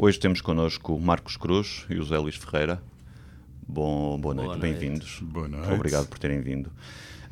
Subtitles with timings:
[0.00, 2.80] Hoje temos connosco Marcos Cruz e o José Luís Ferreira.
[3.66, 4.60] Bom, boa noite, noite.
[4.60, 5.18] bem-vindos.
[5.20, 5.72] Boa noite.
[5.72, 6.70] Obrigado por terem vindo.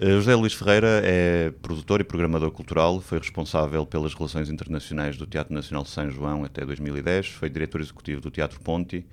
[0.00, 5.24] Uh, José Luís Ferreira é produtor e programador cultural, foi responsável pelas relações internacionais do
[5.28, 9.06] Teatro Nacional de São João até 2010, foi diretor executivo do Teatro Ponti,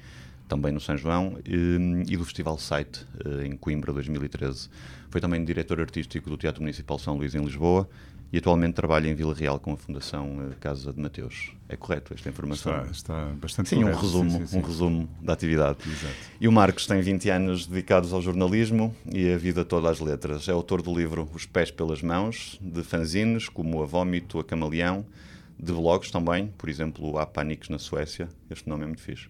[0.47, 4.67] também no São João, e, e do Festival Site, uh, em Coimbra, 2013.
[5.11, 7.87] Foi também diretor artístico do Teatro Municipal São Luís, em Lisboa,
[8.33, 11.51] e atualmente trabalha em Vila Real com a Fundação uh, Casa de Mateus.
[11.69, 12.81] É correto esta informação?
[12.85, 14.01] Está, está bastante Sim, um correto.
[14.01, 14.57] resumo, Sim, sim, sim.
[14.57, 15.77] um resumo da atividade.
[15.85, 16.15] Exato.
[16.41, 20.49] E o Marcos tem 20 anos dedicados ao jornalismo e a vida toda às letras.
[20.49, 25.05] É autor do livro Os Pés pelas Mãos, de fanzines como A Vómito, A Camaleão,
[25.59, 29.29] de blogs também, por exemplo, Há Pânicos na Suécia, este nome é muito fixe.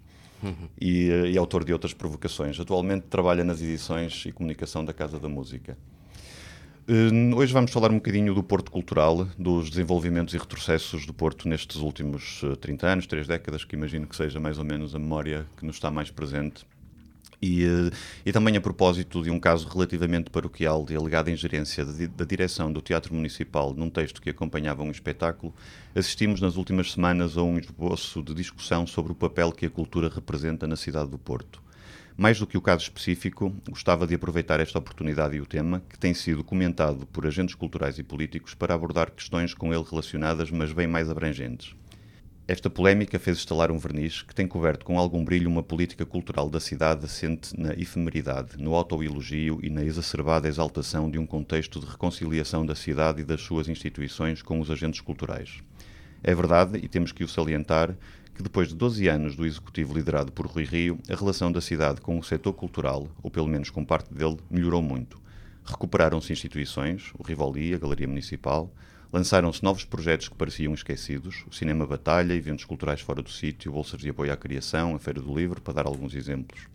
[0.79, 2.59] E, eh, e autor de outras provocações.
[2.59, 5.77] Atualmente trabalha nas edições e comunicação da Casa da Música.
[6.85, 11.47] Uh, Hoje vamos falar um bocadinho do Porto Cultural, dos desenvolvimentos e retrocessos do Porto
[11.47, 14.99] nestes últimos uh, 30 anos, três décadas, que imagino que seja mais ou menos a
[14.99, 16.65] memória que nos está mais presente.
[17.41, 17.89] E, uh,
[18.25, 22.81] e também a propósito de um caso relativamente paroquial de alegada ingerência da direção do
[22.81, 25.55] Teatro Municipal num texto que acompanhava um espetáculo,
[25.95, 30.11] assistimos nas últimas semanas a um esboço de discussão sobre o papel que a cultura
[30.13, 31.62] representa na cidade do Porto.
[32.15, 35.97] Mais do que o caso específico, gostava de aproveitar esta oportunidade e o tema, que
[35.97, 40.71] tem sido comentado por agentes culturais e políticos, para abordar questões com ele relacionadas, mas
[40.71, 41.75] bem mais abrangentes.
[42.45, 46.49] Esta polémica fez estalar um verniz que tem coberto com algum brilho uma política cultural
[46.49, 51.85] da cidade assente na efemeridade, no autoelogio e na exacerbada exaltação de um contexto de
[51.85, 55.63] reconciliação da cidade e das suas instituições com os agentes culturais.
[56.21, 57.95] É verdade, e temos que o salientar,
[58.33, 62.01] que depois de 12 anos do executivo liderado por Rui Rio, a relação da cidade
[62.01, 65.21] com o setor cultural, ou pelo menos com parte dele, melhorou muito.
[65.63, 68.73] Recuperaram-se instituições, o Rivoli, a Galeria Municipal,
[69.11, 74.01] lançaram-se novos projetos que pareciam esquecidos, o Cinema Batalha, eventos culturais fora do sítio, bolsas
[74.01, 76.67] de apoio à criação, a Feira do Livro, para dar alguns exemplos.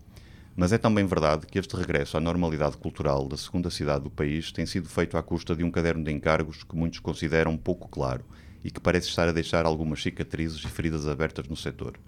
[0.56, 4.52] Mas é também verdade que este regresso à normalidade cultural da segunda cidade do país
[4.52, 8.25] tem sido feito à custa de um caderno de encargos que muitos consideram pouco claro
[8.64, 11.98] e que parece estar a deixar algumas cicatrizes e feridas abertas no setor.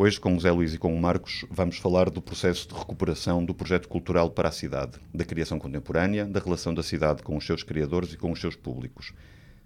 [0.00, 3.44] Hoje, com o Zé Luís e com o Marcos, vamos falar do processo de recuperação
[3.44, 7.44] do projeto cultural para a cidade, da criação contemporânea, da relação da cidade com os
[7.44, 9.12] seus criadores e com os seus públicos.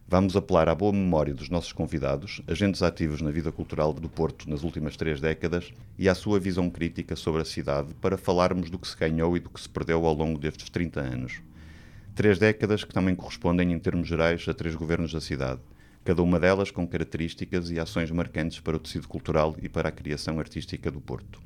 [0.09, 4.49] Vamos apelar à boa memória dos nossos convidados, agentes ativos na vida cultural do Porto
[4.49, 8.79] nas últimas três décadas, e à sua visão crítica sobre a cidade, para falarmos do
[8.79, 11.43] que se ganhou e do que se perdeu ao longo destes 30 anos.
[12.15, 15.61] Três décadas que também correspondem, em termos gerais, a três governos da cidade,
[16.05, 19.93] cada uma delas com características e ações marcantes para o tecido cultural e para a
[19.93, 21.41] criação artística do Porto.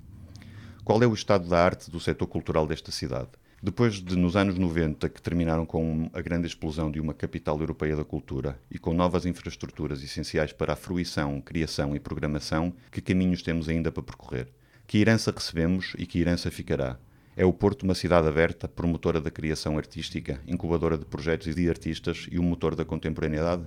[0.84, 3.28] Qual é o estado da arte do setor cultural desta cidade?
[3.62, 7.96] Depois de, nos anos 90, que terminaram com a grande explosão de uma capital europeia
[7.96, 13.42] da cultura e com novas infraestruturas essenciais para a fruição, criação e programação, que caminhos
[13.42, 14.48] temos ainda para percorrer?
[14.86, 16.98] Que herança recebemos e que herança ficará?
[17.36, 21.68] É o Porto uma cidade aberta, promotora da criação artística, incubadora de projetos e de
[21.68, 23.64] artistas e um motor da contemporaneidade?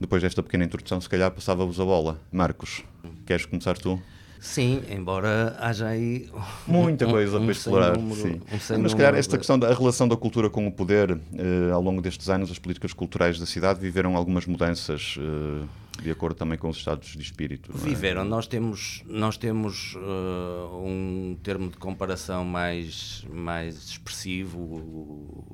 [0.00, 2.20] Depois desta pequena introdução, se calhar passava-vos a bola.
[2.30, 2.82] Marcos,
[3.26, 4.00] queres começar tu?
[4.40, 6.30] Sim, embora haja aí
[6.64, 7.94] Muita um- coisa um para explorar.
[7.96, 8.34] sem-número- sim.
[8.34, 11.10] um Mas, se calhar, número esta de- questão da relação da cultura com o poder,
[11.36, 15.66] eh, ao longo destes anos, as políticas culturais da cidade viveram algumas mudanças, eh,
[16.04, 17.72] de acordo também com os estados de espírito.
[17.74, 17.78] é?
[17.78, 25.44] Viveram, nós temos, nós temos uh, um termo de comparação mais, mais expressivo,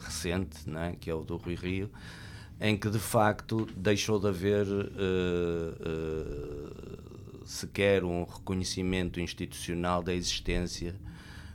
[0.00, 0.92] recente, não é?
[0.98, 1.88] que é o do Rui Rio,
[2.60, 4.88] em que de facto deixou de haver uh,
[5.80, 10.94] uh, sequer um reconhecimento institucional da existência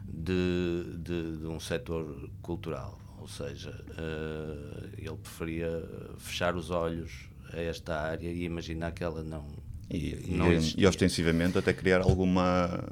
[0.07, 2.99] de, de, de um setor cultural.
[3.19, 5.83] Ou seja, uh, ele preferia
[6.17, 9.45] fechar os olhos a esta área e imaginar que ela não,
[9.89, 10.89] E, e, não e existia.
[10.89, 12.83] ostensivamente até criar alguma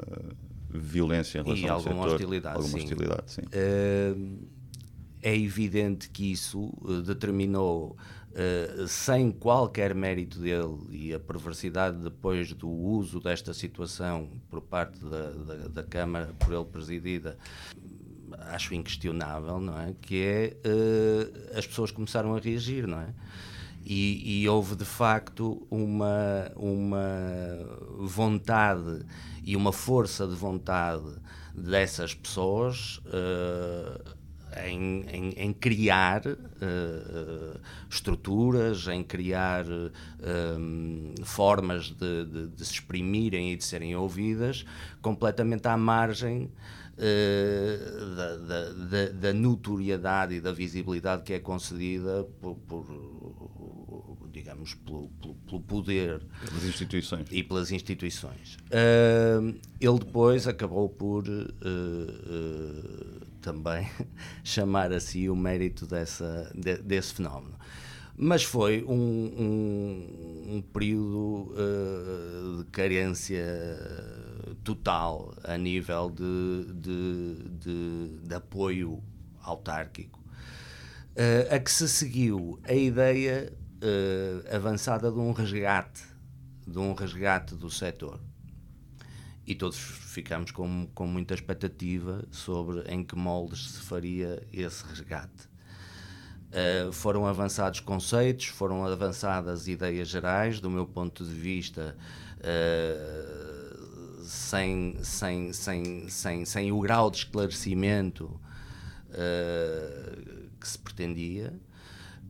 [0.69, 2.13] violência em relação E ao alguma setor.
[2.15, 2.83] hostilidade, Alguma sim.
[2.83, 3.41] hostilidade, sim.
[5.21, 7.95] É evidente que isso eh, determinou,
[8.33, 14.97] eh, sem qualquer mérito dele e a perversidade depois do uso desta situação por parte
[15.05, 17.37] da, da, da Câmara, por ele presidida,
[18.47, 19.93] acho inquestionável, não é?
[20.01, 23.13] Que é eh, as pessoas começaram a reagir, não é?
[23.83, 27.01] E, e, houve de facto uma, uma
[27.99, 29.03] vontade
[29.43, 31.15] e uma força de vontade
[31.53, 34.20] dessas pessoas uh,
[34.65, 37.59] em, em, em, criar uh,
[37.89, 44.65] estruturas, em criar uh, formas de, de, de, se exprimirem e de serem ouvidas
[45.01, 46.51] completamente à margem
[46.97, 52.85] uh, da, da, da, da, notoriedade e da visibilidade que é concedida por, por
[54.31, 56.21] digamos, pelo, pelo, pelo, poder.
[56.45, 57.27] Pelas instituições.
[57.31, 58.57] E pelas instituições.
[58.67, 61.23] Uh, ele depois acabou por
[63.41, 63.89] também
[64.43, 67.57] chamar a si o mérito dessa, de, desse fenómeno.
[68.15, 71.53] Mas foi um, um, um período
[72.59, 73.43] de carência
[74.63, 79.01] total a nível de, de, de, de apoio
[79.41, 83.51] autárquico, uh, a que se seguiu a ideia
[83.81, 86.03] uh, avançada de um resgate,
[86.65, 88.19] de um resgate do setor.
[89.45, 95.49] E todos ficamos com, com muita expectativa sobre em que moldes se faria esse resgate.
[96.51, 101.95] Uh, foram avançados conceitos, foram avançadas ideias gerais, do meu ponto de vista,
[102.39, 108.39] uh, sem, sem, sem, sem, sem o grau de esclarecimento uh,
[110.59, 111.53] que se pretendia.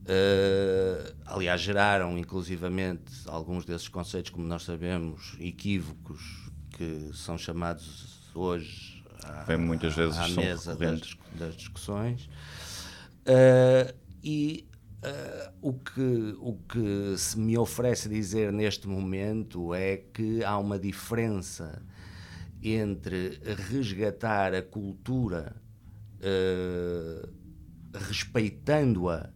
[0.03, 9.03] Uh, aliás, geraram inclusivamente alguns desses conceitos, como nós sabemos, equívocos que são chamados hoje
[9.23, 12.25] à, muitas vezes à mesa das, das, discussões.
[13.25, 14.67] Uh, e
[15.03, 20.79] uh, o, que, o que se me oferece dizer neste momento é que há uma
[20.79, 21.81] diferença
[22.63, 23.39] entre
[23.69, 25.55] resgatar a cultura
[27.93, 29.29] respeitando-a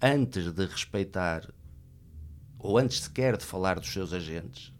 [0.00, 1.52] antes de respeitar,
[2.58, 4.72] ou antes sequer de falar dos seus agentes,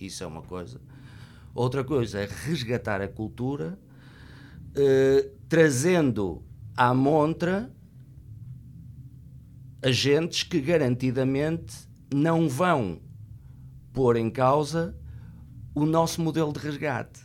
[0.00, 0.80] isso é uma coisa.
[1.54, 3.78] Outra coisa é resgatar a cultura,
[4.74, 6.42] eh, trazendo
[6.76, 7.72] à montra
[9.80, 13.00] agentes que garantidamente não vão
[13.92, 14.96] pôr em causa
[15.74, 17.20] o nosso modelo de resgate.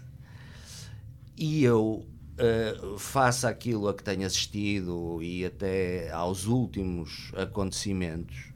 [1.38, 2.06] E eu
[2.40, 8.52] uh, face àquilo a que tenho assistido e até aos últimos acontecimentos,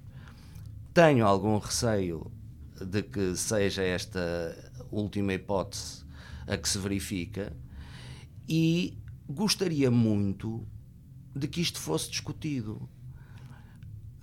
[0.94, 2.32] tenho algum receio
[2.86, 4.56] de que seja esta
[4.92, 6.04] última hipótese
[6.48, 7.54] a que se verifica
[8.48, 8.98] e
[9.28, 10.66] gostaria muito
[11.36, 12.90] de que isto fosse discutido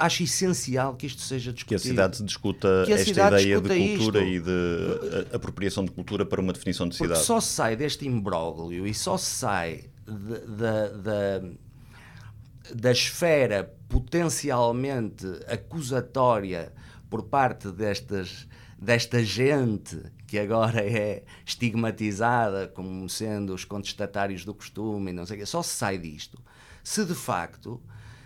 [0.01, 1.81] acho essencial que isto seja discutido.
[1.81, 4.33] Que a cidade se discuta esta cidade ideia discuta de cultura isto.
[4.33, 7.15] e de apropriação de cultura para uma definição de cidade.
[7.15, 11.43] Porque só sai deste imbróglio e só sai da, da,
[12.75, 16.73] da esfera potencialmente acusatória
[17.09, 18.47] por parte destas,
[18.81, 25.37] desta gente que agora é estigmatizada como sendo os contestatários do costume e não sei
[25.37, 26.43] o quê, só se sai disto
[26.83, 27.81] se de facto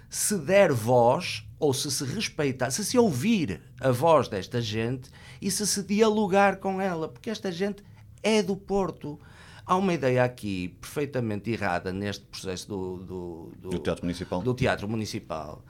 [0.08, 5.10] se der voz ou se se respeitar, se se ouvir a voz desta gente
[5.40, 7.82] e se se dialogar com ela, porque esta gente
[8.22, 9.18] é do Porto.
[9.66, 14.42] Há uma ideia aqui perfeitamente errada neste processo do, do, do, do Teatro Municipal.
[14.42, 15.64] Do teatro municipal.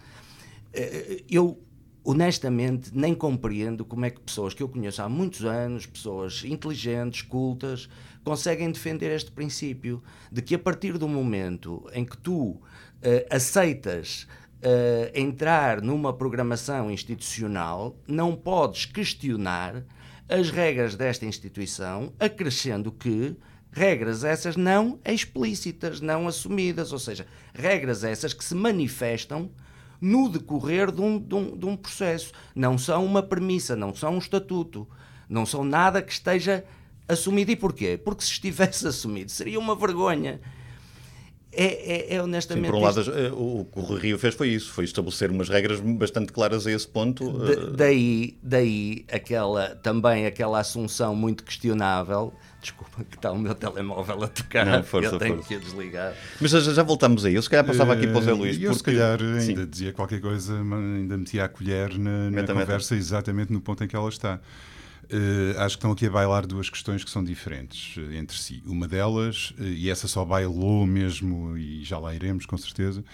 [0.72, 1.62] Eh, eu
[2.04, 7.22] honestamente nem compreendo como é que pessoas que eu conheço há muitos anos, pessoas inteligentes,
[7.22, 7.88] cultas,
[8.22, 12.60] conseguem defender este princípio de que a partir do momento em que tu uh,
[13.30, 19.82] aceitas uh, entrar numa programação institucional, não podes questionar
[20.28, 23.36] as regras desta instituição, acrescendo que
[23.70, 29.50] regras essas não explícitas, não assumidas, ou seja, regras essas que se manifestam
[30.00, 32.32] no decorrer de um, de, um, de um, processo.
[32.54, 34.86] Não são uma premissa, não são um estatuto,
[35.28, 36.64] não são nada que esteja
[37.08, 37.50] assumido.
[37.50, 37.98] E porquê?
[38.02, 40.40] Porque se estivesse assumido seria uma vergonha
[41.56, 42.66] é, é, é honestamente.
[42.66, 43.12] Sim, por um lado, isto...
[43.12, 46.72] Eh, o que o Rio fez foi isso, foi estabelecer umas regras bastante claras a
[46.72, 47.30] esse ponto.
[47.30, 52.32] De, eh, daí, daí aquela, também aquela assunção muito questionável.
[52.60, 55.48] Desculpa que está o meu telemóvel a tocar, Não, força, eu tenho força.
[55.48, 56.14] que desligar.
[56.40, 57.34] Mas já, já voltamos aí.
[57.34, 58.56] Eu se calhar passava aqui para o Zé Luís.
[58.56, 58.78] Eu porque...
[58.78, 59.66] se calhar ainda Sim.
[59.66, 63.04] dizia qualquer coisa, ainda metia a colher na, na conversa meta.
[63.04, 64.40] exatamente no ponto em que ela está.
[65.12, 68.62] Uh, acho que estão aqui a bailar duas questões que são diferentes uh, entre si.
[68.66, 73.04] Uma delas, uh, e essa só bailou mesmo, e já lá iremos com certeza,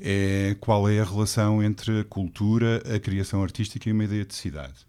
[0.00, 4.34] é qual é a relação entre a cultura, a criação artística e uma ideia de
[4.34, 4.86] cidade.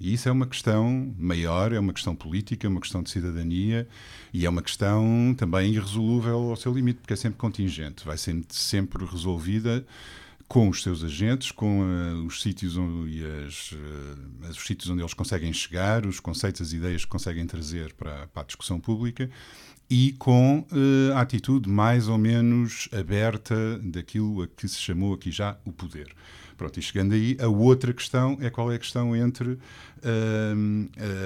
[0.00, 3.86] E isso é uma questão maior, é uma questão política, é uma questão de cidadania
[4.32, 8.42] e é uma questão também irresolúvel ao seu limite, porque é sempre contingente, vai ser
[8.48, 9.84] sempre resolvida
[10.52, 15.14] com os seus agentes, com uh, os sítios onde, as, uh, os sítios onde eles
[15.14, 19.30] conseguem chegar, os conceitos, as ideias que conseguem trazer para, para a discussão pública
[19.88, 25.30] e com uh, a atitude mais ou menos aberta daquilo a que se chamou aqui
[25.30, 26.14] já o poder.
[26.58, 29.58] Pronto, e chegando aí, a outra questão é qual é a questão entre uh,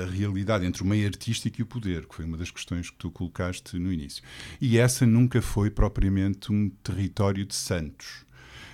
[0.06, 2.96] a realidade, entre o meio artístico e o poder, que foi uma das questões que
[2.96, 4.22] tu colocaste no início.
[4.60, 8.24] E essa nunca foi propriamente um território de santos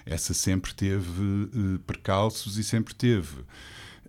[0.05, 3.41] essa sempre teve uh, percalços e sempre teve.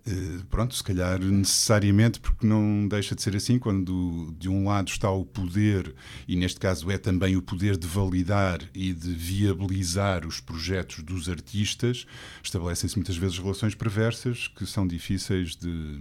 [0.06, 4.88] Uh, pronto, se calhar necessariamente, porque não deixa de ser assim, quando de um lado
[4.88, 5.94] está o poder,
[6.28, 11.28] e neste caso é também o poder de validar e de viabilizar os projetos dos
[11.28, 12.06] artistas,
[12.42, 16.00] estabelecem-se muitas vezes relações perversas que são difíceis de,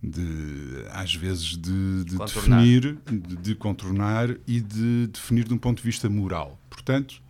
[0.00, 5.78] de às vezes de, de definir, de, de, contornar e de definir de um ponto
[5.78, 6.60] de vista moral.
[6.70, 7.20] Portanto,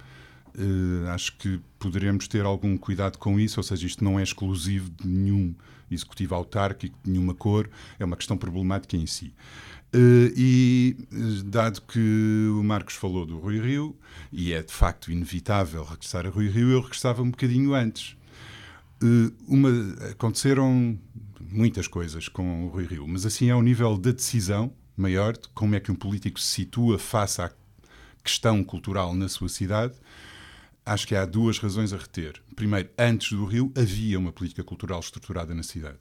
[0.58, 4.88] Uh, acho que poderemos ter algum cuidado com isso, ou seja, isto não é exclusivo
[4.90, 5.54] de nenhum
[5.90, 9.34] executivo autárquico, de nenhuma cor, é uma questão problemática em si.
[9.94, 10.96] Uh, e
[11.44, 13.94] dado que o Marcos falou do Rui Rio,
[14.32, 18.16] e é de facto inevitável regressar a Rui Rio, eu regressava um bocadinho antes.
[19.02, 19.68] Uh, uma,
[20.10, 20.98] aconteceram
[21.38, 25.74] muitas coisas com o Rui Rio, mas assim ao nível da decisão maior, de como
[25.74, 27.50] é que um político se situa face à
[28.24, 29.94] questão cultural na sua cidade,
[30.86, 32.40] acho que há duas razões a reter.
[32.54, 35.98] Primeiro, antes do Rio havia uma política cultural estruturada na cidade.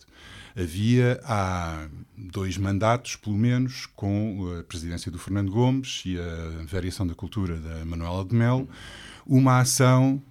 [0.56, 7.06] Havia há dois mandatos, pelo menos, com a presidência do Fernando Gomes e a variação
[7.08, 8.70] da cultura da Manuela de Mel,
[9.26, 10.22] uma ação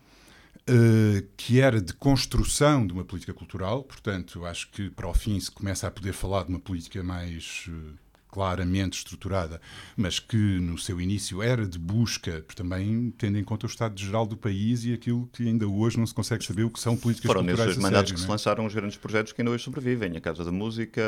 [0.71, 3.83] uh, que era de construção de uma política cultural.
[3.83, 7.67] Portanto, acho que para o fim se começa a poder falar de uma política mais
[7.69, 8.04] uh,
[8.35, 9.61] claramente estruturada,
[9.97, 14.27] mas que no seu início era de busca, também tendo em conta o estado geral
[14.27, 17.29] do país e aquilo que ainda hoje não se consegue saber o que são políticas
[17.29, 17.59] Foram culturais.
[17.59, 18.31] Foram nesses mandatos sério, que se é?
[18.33, 20.17] lançaram os grandes projetos que ainda hoje sobrevivem.
[20.17, 21.01] A Casa da Música,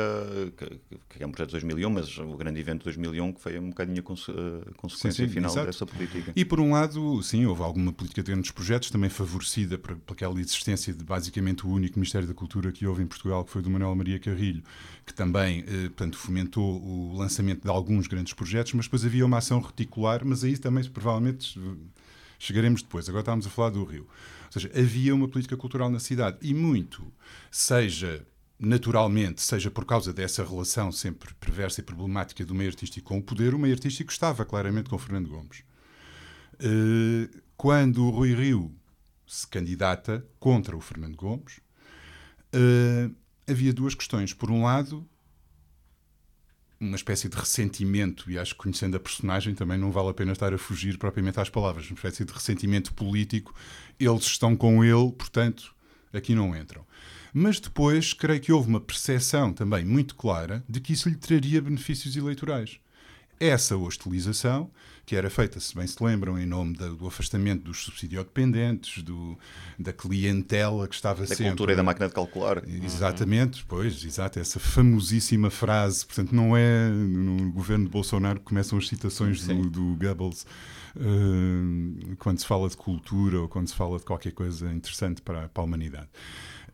[1.09, 3.69] que, é um projeto de 2001, mas o grande evento de 2001 que foi um
[3.71, 5.65] bocadinho a consequência sim, sim, final exato.
[5.65, 6.31] dessa política.
[6.33, 10.13] E por um lado, sim, houve alguma política de grandes projetos, também favorecida por, por
[10.13, 13.61] aquela existência de basicamente o único Ministério da Cultura que houve em Portugal, que foi
[13.61, 14.63] do Manuel Maria Carrilho,
[15.07, 19.37] que também, eh, portanto, fomentou o lançamento de alguns grandes projetos, mas depois havia uma
[19.37, 21.57] ação reticular, mas aí também provavelmente
[22.37, 23.07] chegaremos depois.
[23.07, 24.05] Agora estávamos a falar do Rio.
[24.47, 27.09] Ou seja, havia uma política cultural na cidade e muito,
[27.49, 28.27] seja
[28.59, 33.23] naturalmente, seja por causa dessa relação sempre perversa e problemática do meio artístico com o
[33.23, 35.63] poder, o meio artístico estava claramente com Fernando Gomes.
[36.59, 38.75] Eh, quando o Rui Rio
[39.25, 41.61] se candidata contra o Fernando Gomes,
[42.51, 43.09] eh,
[43.47, 44.33] havia duas questões.
[44.33, 45.07] Por um lado,
[46.79, 50.31] uma espécie de ressentimento, e acho que conhecendo a personagem também não vale a pena
[50.31, 53.55] estar a fugir propriamente às palavras, uma espécie de ressentimento político.
[53.99, 55.73] Eles estão com ele, portanto,
[56.13, 56.85] aqui não entram.
[57.33, 61.61] Mas depois, creio que houve uma percepção também muito clara de que isso lhe traria
[61.61, 62.79] benefícios eleitorais.
[63.39, 64.71] Essa hostilização
[65.07, 69.39] que era feita, se bem se lembram, em nome da, do afastamento dos subsidiodependentes, do,
[69.79, 71.45] da clientela que estava da sempre...
[71.45, 72.61] Da cultura e da máquina de calcular.
[72.67, 78.77] Exatamente, pois, exato, essa famosíssima frase, portanto não é no governo de Bolsonaro que começam
[78.77, 80.45] as citações do, do, Goebbels
[80.97, 85.47] uh, quando se fala de cultura ou quando se fala de qualquer coisa interessante para,
[85.47, 86.09] para a humanidade.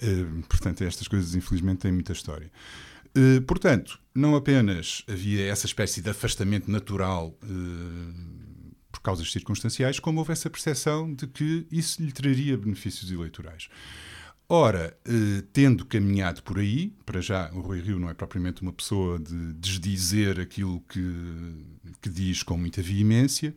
[0.01, 2.50] Uh, portanto, estas coisas infelizmente têm muita história.
[3.15, 10.20] Uh, portanto, não apenas havia essa espécie de afastamento natural uh, por causas circunstanciais, como
[10.20, 13.70] houve essa percepção de que isso lhe traria benefícios eleitorais.
[14.50, 18.74] Ora, uh, tendo caminhado por aí, para já o Rui Rio não é propriamente uma
[18.74, 21.01] pessoa de desdizer aquilo que,
[22.01, 23.55] que diz com muita veemência,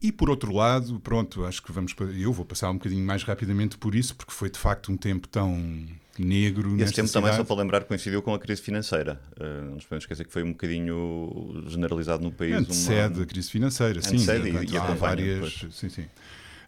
[0.00, 1.94] e por outro lado, pronto, acho que vamos.
[2.16, 5.26] Eu vou passar um bocadinho mais rapidamente por isso, porque foi de facto um tempo
[5.26, 5.88] tão
[6.22, 6.80] negro.
[6.80, 7.12] Esse tempo cidade.
[7.12, 9.20] também, só para lembrar, coincidiu com a crise financeira.
[9.32, 12.54] Uh, não nos podemos esquecer que foi um bocadinho generalizado no país.
[12.54, 13.22] Antecede uma...
[13.24, 14.16] a crise financeira, sim.
[14.16, 15.66] Antecede e, e há várias.
[15.72, 16.06] Sim, sim.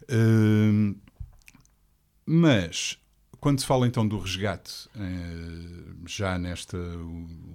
[0.09, 0.95] Uh,
[2.25, 2.97] mas,
[3.39, 6.77] quando se fala então do resgate, uh, já nesta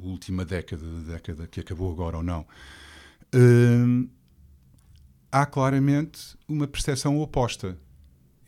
[0.02, 2.46] última década, década que acabou agora ou não,
[5.30, 7.78] há claramente uma percepção oposta.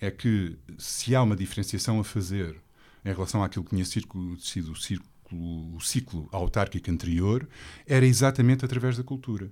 [0.01, 2.61] É que se há uma diferenciação a fazer
[3.05, 7.49] em relação àquilo que tinha sido o círculo, o ciclo autárquico anterior,
[7.87, 9.51] era exatamente através da cultura.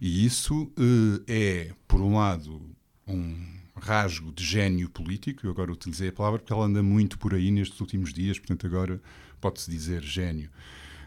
[0.00, 2.60] E isso uh, é, por um lado,
[3.06, 7.34] um rasgo de gênio político, eu agora utilizei a palavra porque ela anda muito por
[7.34, 9.00] aí nestes últimos dias, portanto agora
[9.40, 10.50] pode-se dizer gênio,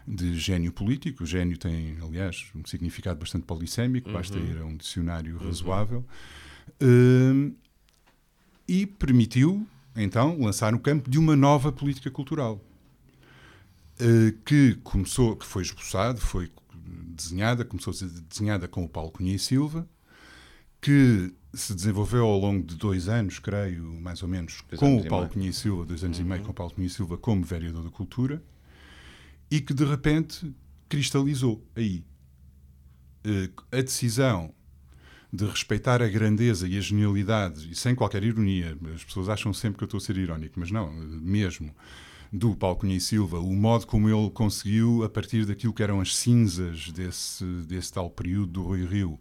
[0.06, 1.24] de gênio político.
[1.24, 4.14] O gênio tem, aliás, um significado bastante polissémico, uhum.
[4.14, 5.46] basta ir a um dicionário uhum.
[5.46, 6.04] razoável.
[6.80, 7.54] Uh,
[8.66, 12.60] e permitiu, então, lançar no campo de uma nova política cultural
[14.00, 16.50] uh, que começou, que foi esboçado, foi
[17.14, 19.86] desenhada, começou a ser desenhada com o Paulo Cunha e Silva,
[20.80, 25.06] que se desenvolveu ao longo de dois anos, creio, mais ou menos, dois com o
[25.06, 26.24] Paulo Cunha e Silva, dois anos uhum.
[26.24, 28.42] e meio com o Paulo Cunha e Silva como vereador da cultura,
[29.50, 30.54] e que de repente
[30.88, 32.04] cristalizou aí.
[33.22, 34.54] Uh, a decisão
[35.32, 39.78] de respeitar a grandeza e a genialidade, e sem qualquer ironia, as pessoas acham sempre
[39.78, 41.72] que eu estou a ser irónico, mas não, mesmo,
[42.32, 46.00] do Paulo Cunha e Silva, o modo como ele conseguiu, a partir daquilo que eram
[46.00, 49.18] as cinzas desse, desse tal período do Rui Rio,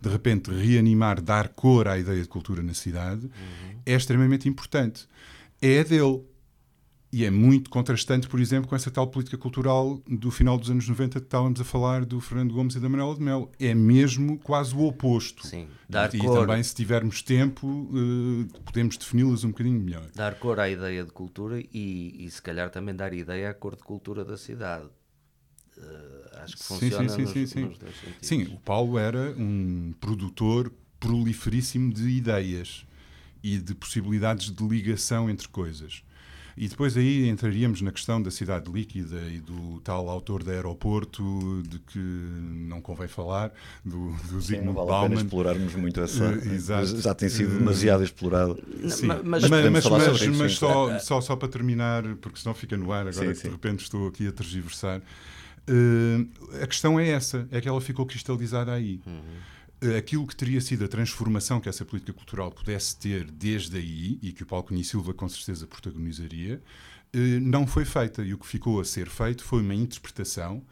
[0.00, 3.80] de repente reanimar, dar cor à ideia de cultura na cidade, uhum.
[3.84, 5.06] é extremamente importante.
[5.60, 6.22] É dele.
[7.12, 10.88] E é muito contrastante, por exemplo, com essa tal política cultural do final dos anos
[10.88, 13.50] 90 que estávamos a falar do Fernando Gomes e da Manuela de Melo.
[13.58, 15.44] É mesmo quase o oposto.
[15.44, 16.46] Sim, dar e cor.
[16.46, 20.08] também, se tivermos tempo, uh, podemos defini-las um bocadinho melhor.
[20.14, 23.74] Dar cor à ideia de cultura e, e, se calhar, também dar ideia à cor
[23.74, 24.86] de cultura da cidade.
[25.76, 28.28] Uh, acho que funciona sim, sim, sim, nos, sim, nos dois sentidos.
[28.28, 32.86] Sim, o Paulo era um produtor proliferíssimo de ideias
[33.42, 36.04] e de possibilidades de ligação entre coisas.
[36.60, 41.62] E depois aí entraríamos na questão da cidade líquida e do tal autor de aeroporto
[41.66, 43.50] de que não convém falar,
[43.82, 45.08] do, do Sim, não vale Bauman.
[45.08, 46.22] pena explorarmos muito essa.
[46.22, 48.62] Uh, já tem sido demasiado explorado.
[48.90, 49.06] Sim.
[49.06, 53.08] Mas, mas, mas, mas, mas só, só, só para terminar, porque senão fica no ar,
[53.08, 55.00] agora sim, que de repente estou aqui a tergiversar.
[55.66, 56.28] Uh,
[56.62, 59.00] a questão é essa, é que ela ficou cristalizada aí.
[59.06, 59.20] Uhum.
[59.96, 64.32] Aquilo que teria sido a transformação que essa política cultural pudesse ter desde aí, e
[64.32, 66.62] que o Paulo Cunha Silva com certeza protagonizaria,
[67.12, 68.22] eh, não foi feita.
[68.22, 70.62] E o que ficou a ser feito foi uma interpretação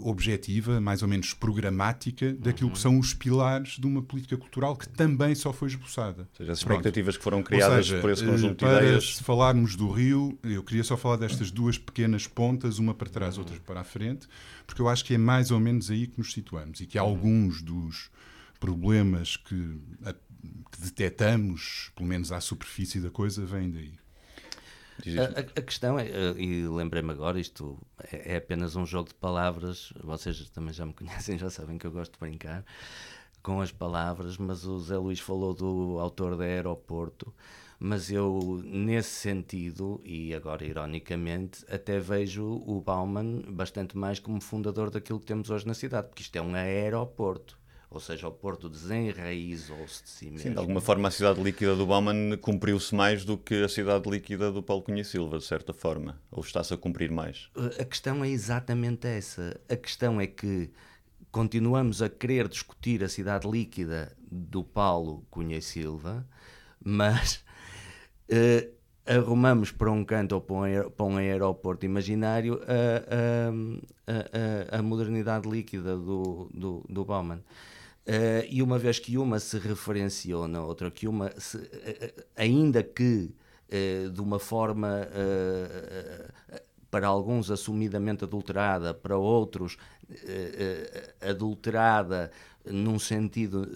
[0.00, 2.74] objetiva, mais ou menos programática, daquilo uhum.
[2.74, 6.22] que são os pilares de uma política cultural que também só foi esboçada.
[6.22, 7.18] Ou seja, as expectativas Pronto.
[7.18, 9.16] que foram criadas seja, por esse conjunto de ideias.
[9.16, 13.36] Se falarmos do Rio, eu queria só falar destas duas pequenas pontas, uma para trás,
[13.36, 14.28] outra para a frente,
[14.66, 17.60] porque eu acho que é mais ou menos aí que nos situamos e que alguns
[17.60, 18.10] dos
[18.60, 23.94] problemas que, a, que detectamos, pelo menos à superfície da coisa, vêm daí.
[25.06, 27.78] A, a, questão é, eh, e lembrei-me agora, isto
[28.12, 31.86] é, é, apenas um jogo de palavras, vocês também já me conhecem, já sabem que
[31.86, 32.64] eu gosto de brincar
[33.42, 37.32] com as palavras, mas o Zé Luís falou do autor da Aeroporto,
[37.78, 44.90] mas eu, nesse sentido, e agora ironicamente, até vejo o Bauman bastante mais como fundador
[44.90, 47.57] daquilo que temos hoje na cidade, porque isto é um aeroporto
[47.90, 50.40] ou seja, o Porto desenraizou-se de si mesmo.
[50.40, 54.08] Sim, de alguma forma a cidade líquida do Bauman cumpriu-se mais do que a cidade
[54.10, 57.48] líquida do Paulo Cunha Silva, de certa forma, ou está-se a cumprir mais?
[57.78, 59.58] A questão é exatamente essa.
[59.68, 60.70] A questão é que
[61.32, 66.26] continuamos a querer discutir a cidade líquida do Paulo Cunha Silva,
[66.84, 67.42] mas
[68.30, 68.70] uh,
[69.06, 75.96] arrumamos para um canto ou para um, aeroporto imaginário a, a, a, a modernidade líquida
[75.96, 77.40] do, do, do Bauman.
[78.08, 82.82] Uh, e uma vez que uma se referenciou na outra, que uma, se, uh, ainda
[82.82, 83.30] que
[83.68, 85.06] uh, de uma forma
[86.90, 89.76] para alguns assumidamente adulterada, para outros
[91.20, 92.30] adulterada
[92.64, 93.68] num sentido,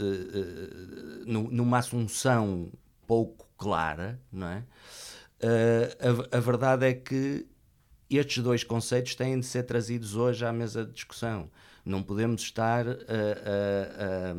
[1.26, 2.72] numa assunção
[3.06, 4.64] pouco clara, não é?
[6.32, 7.46] A, a verdade é que
[8.08, 11.50] estes dois conceitos têm de ser trazidos hoje à mesa de discussão.
[11.84, 14.32] Não podemos estar a, a,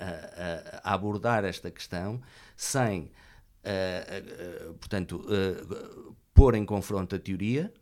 [0.00, 2.20] a, a abordar esta questão
[2.56, 3.10] sem,
[4.80, 5.24] portanto,
[6.34, 7.72] pôr em confronto a teoria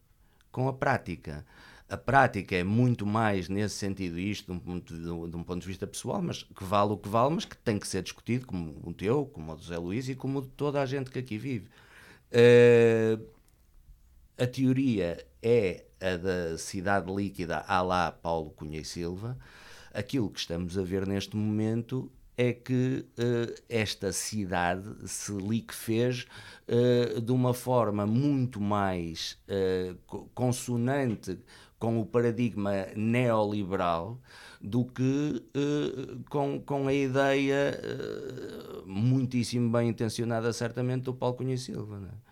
[0.50, 1.46] com a prática.
[1.88, 5.66] A prática é muito mais nesse sentido, isto de um, ponto de, um ponto de
[5.66, 8.78] vista pessoal, mas que vale o que vale, mas que tem que ser discutido, como
[8.84, 11.38] o teu, como o do José Luís e como de toda a gente que aqui
[11.38, 11.68] vive.
[12.30, 13.24] Uh,
[14.36, 19.36] a teoria é a da cidade líquida à lá Paulo Cunha e Silva.
[19.92, 26.24] Aquilo que estamos a ver neste momento é que uh, esta cidade se liquefez
[26.68, 29.96] uh, de uma forma muito mais uh,
[30.34, 31.36] consonante
[31.80, 34.20] com o paradigma neoliberal
[34.60, 35.44] do que
[36.28, 37.80] com, com a ideia
[38.84, 42.00] muitíssimo bem intencionada, certamente, do Paulo Cunha Silva.
[42.00, 42.27] Não é?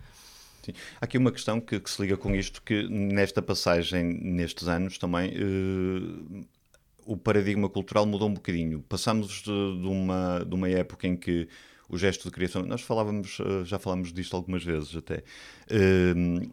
[0.66, 0.72] Sim.
[1.00, 4.98] Há aqui uma questão que, que, se liga com isto, que nesta passagem, nestes anos
[4.98, 6.44] também, uh,
[7.04, 8.82] o paradigma cultural mudou um bocadinho.
[8.88, 11.48] Passámos de, de, uma, de uma época em que
[11.88, 15.18] o gesto de criação, nós falávamos, uh, já falámos disto algumas vezes até,
[15.70, 16.50] uh,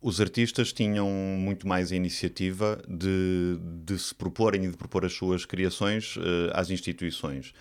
[0.00, 5.12] os artistas tinham muito mais a iniciativa de, de se proporem e de propor as
[5.12, 6.16] suas criações
[6.54, 7.52] às instituições.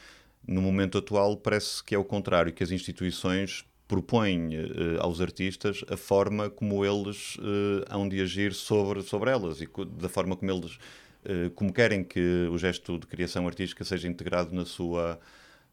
[0.48, 5.84] No momento atual parece que é o contrário, que as instituições propõe uh, aos artistas
[5.90, 10.52] a forma como eles uh, hão de agir sobre, sobre elas e da forma como
[10.52, 15.20] eles uh, como querem que o gesto de criação artística seja integrado na sua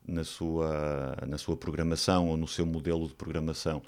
[0.09, 3.83] na sua na sua programação ou no seu modelo de programação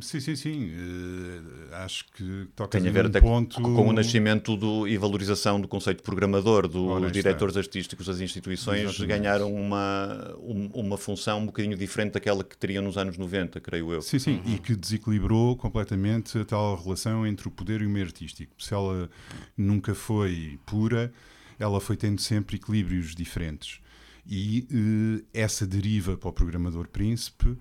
[0.00, 0.70] sim, sim, sim.
[0.70, 3.60] Uh, acho que toca Tem a ver até ponto...
[3.60, 8.82] com o nascimento do, e valorização do conceito de programador, dos diretores artísticos das instituições
[8.82, 9.06] Exatamente.
[9.06, 10.34] ganharam uma,
[10.74, 14.02] uma função um bocadinho diferente daquela que teriam nos anos 90, creio eu.
[14.02, 14.54] Sim, sim, uhum.
[14.54, 18.52] e que desequilibrou completamente a tal relação entre o poder e o meio artístico.
[18.60, 19.08] Se ela
[19.56, 21.12] nunca foi pura,
[21.58, 23.80] ela foi tendo sempre equilíbrios diferentes.
[24.28, 27.56] E uh, essa deriva para o programador príncipe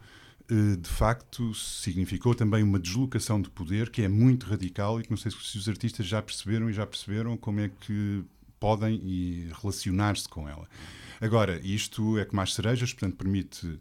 [0.50, 5.18] de facto significou também uma deslocação de poder que é muito radical e que não
[5.18, 8.24] sei se os artistas já perceberam e já perceberam como é que
[8.60, 10.68] podem relacionar-se com ela.
[11.20, 13.80] Agora, isto é que mais cerejas, portanto, permite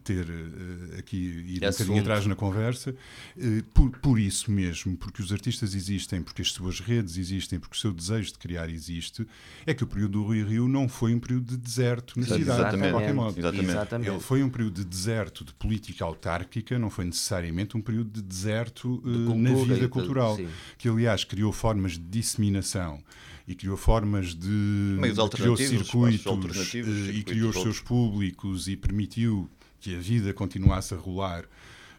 [0.00, 2.94] ter uh, aqui ir um bocadinho atrás na conversa,
[3.36, 7.76] uh, por, por isso mesmo, porque os artistas existem, porque as suas redes existem, porque
[7.76, 9.26] o seu desejo de criar existe,
[9.66, 12.42] é que o período do Rui Rio não foi um período de deserto na cidade,
[12.42, 12.86] Exatamente.
[12.86, 13.38] de qualquer modo.
[13.38, 13.70] Exatamente.
[13.70, 14.10] Exatamente.
[14.10, 18.22] Ele foi um período de deserto de política autárquica, não foi necessariamente um período de
[18.22, 23.02] deserto uh, de na vida cultural, de, que aliás criou formas de disseminação
[23.46, 29.50] e criou formas de Meios criou circuitos e criou os seus públicos e permitiu
[29.82, 31.44] que a vida continuasse a rolar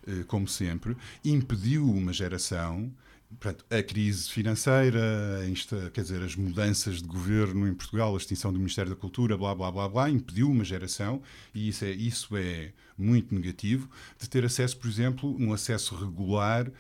[0.08, 2.92] eh, como sempre, impediu uma geração.
[3.30, 5.02] Portanto, a crise financeira,
[5.92, 9.54] quer dizer, as mudanças de governo em Portugal, a extinção do Ministério da Cultura, blá,
[9.56, 11.22] blá, blá, blá, impediu uma geração,
[11.54, 16.72] e isso é, isso é muito negativo, de ter acesso, por exemplo, um acesso regular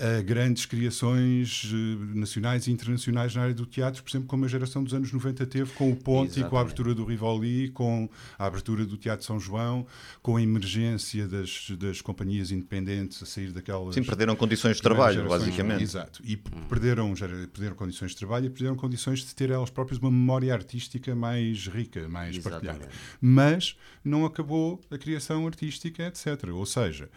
[0.00, 4.48] a grandes criações eh, nacionais e internacionais na área do teatro, por exemplo, como a
[4.48, 6.46] geração dos anos 90 teve com o Ponte Exatamente.
[6.46, 8.08] e com a abertura do Rivoli, com
[8.38, 9.86] a abertura do Teatro São João,
[10.22, 13.94] com a emergência das, das companhias independentes a sair daquelas...
[13.94, 15.82] Sim, perderam condições de trabalho, basicamente.
[15.82, 16.22] Exato.
[16.24, 17.12] E perderam,
[17.52, 21.66] perderam condições de trabalho e perderam condições de ter elas próprias uma memória artística mais
[21.66, 22.66] rica, mais Exatamente.
[22.66, 22.92] partilhada.
[23.20, 26.48] Mas não acabou a criação artística, etc.
[26.54, 27.10] Ou seja...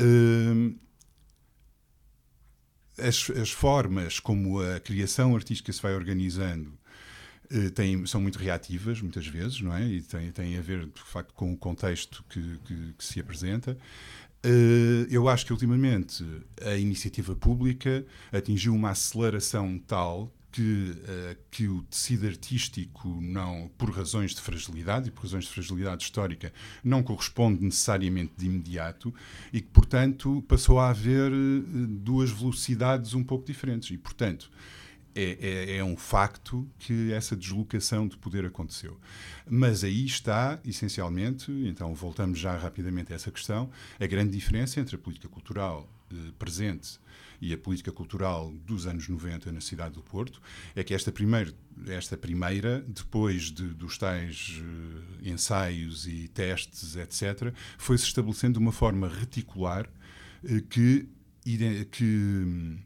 [0.00, 0.74] Hum,
[2.98, 6.72] as, as formas como a criação artística se vai organizando
[7.50, 9.86] eh, tem, são muito reativas, muitas vezes, não é?
[9.86, 13.76] E tem, tem a ver, de facto, com o contexto que, que, que se apresenta.
[14.44, 16.24] Uh, eu acho que, ultimamente,
[16.60, 23.90] a iniciativa pública atingiu uma aceleração tal que, uh, que o tecido artístico, não, por
[23.90, 26.52] razões de fragilidade e por razões de fragilidade histórica,
[26.84, 29.12] não corresponde necessariamente de imediato
[29.52, 33.90] e que, portanto, passou a haver uh, duas velocidades um pouco diferentes.
[33.90, 34.48] E, portanto,
[35.12, 38.96] é, é, é, um facto que essa deslocação de poder aconteceu.
[39.50, 44.94] Mas aí está, essencialmente, então voltamos já rapidamente a essa questão, a grande diferença entre
[44.94, 47.00] a política cultural eh, presente
[47.44, 50.40] e a política cultural dos anos 90 na cidade do Porto,
[50.74, 51.52] é que esta, primeiro,
[51.86, 58.72] esta primeira, depois de, dos tais uh, ensaios e testes, etc., foi-se estabelecendo de uma
[58.72, 59.86] forma reticular
[60.42, 61.06] uh, que,
[61.90, 62.78] que hum,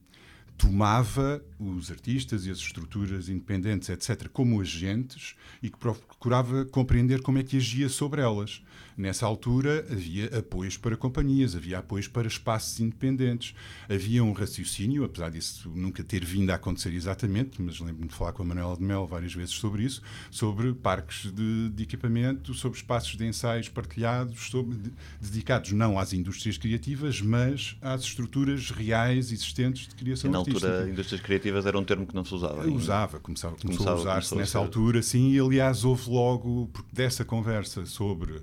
[0.56, 7.38] tomava os artistas e as estruturas independentes, etc., como agentes e que procurava compreender como
[7.38, 8.60] é que agia sobre elas.
[8.98, 13.54] Nessa altura havia apoios para companhias, havia apoios para espaços independentes,
[13.88, 18.32] havia um raciocínio, apesar disso nunca ter vindo a acontecer exatamente, mas lembro-me de falar
[18.32, 22.76] com a Manuela de Mel várias vezes sobre isso, sobre parques de, de equipamento, sobre
[22.76, 29.30] espaços de ensaios partilhados, sobre, de, dedicados não às indústrias criativas, mas às estruturas reais
[29.30, 30.66] existentes de criação e na artística.
[30.66, 32.64] altura, indústrias criativas era um termo que não se usava.
[32.64, 32.74] Ainda.
[32.74, 37.86] Usava, começava, começou começava, a usar-se nessa altura, sim, e aliás houve logo, dessa conversa
[37.86, 38.42] sobre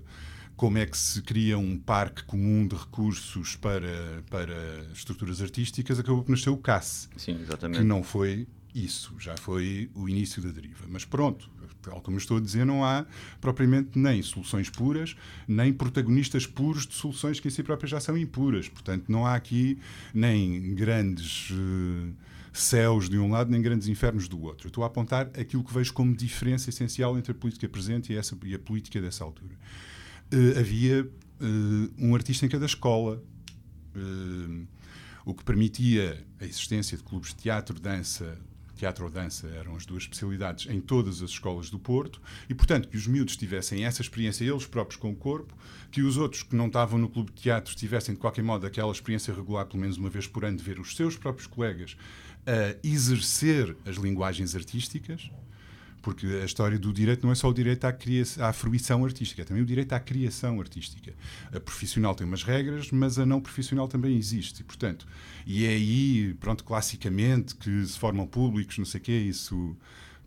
[0.55, 6.23] como é que se cria um parque comum de recursos para, para estruturas artísticas, acabou
[6.23, 7.09] por nascer o CAS.
[7.17, 7.79] Sim, exatamente.
[7.79, 10.85] Que não foi isso, já foi o início da deriva.
[10.89, 11.49] Mas pronto,
[11.81, 13.05] tal como estou a dizer, não há
[13.41, 15.15] propriamente nem soluções puras,
[15.47, 18.69] nem protagonistas puros de soluções que em si próprias já são impuras.
[18.69, 19.77] Portanto, não há aqui
[20.13, 21.49] nem grandes.
[21.51, 22.13] Uh,
[22.53, 24.67] céus de um lado nem grandes infernos do outro.
[24.67, 28.37] estou a apontar aquilo que vejo como diferença essencial entre a política presente e, essa,
[28.45, 29.57] e a política dessa altura
[30.33, 33.23] uh, havia uh, um artista em cada escola.
[33.95, 34.67] Uh,
[35.25, 38.37] o que permitia a existência de clubes de teatro, dança,
[38.75, 42.87] teatro ou dança eram as duas especialidades em todas as escolas do Porto e, portanto,
[42.87, 45.57] que os miúdos tivessem essa experiência eles próprios com o corpo,
[45.89, 48.91] que os outros que não estavam no clube de teatro tivessem, de qualquer modo, aquela
[48.91, 51.97] experiência regular, pelo menos uma vez por ano, de ver os seus próprios colegas
[52.45, 55.31] a exercer as linguagens artísticas
[56.05, 57.97] porque a história do direito não é só o direito à,
[58.47, 61.11] à fruição artística, é também o direito à criação artística.
[61.51, 64.61] A profissional tem umas regras, mas a não profissional também existe.
[64.61, 65.07] E, portanto,
[65.47, 69.75] e é aí, pronto, classicamente, que se formam públicos, não sei o quê, isso...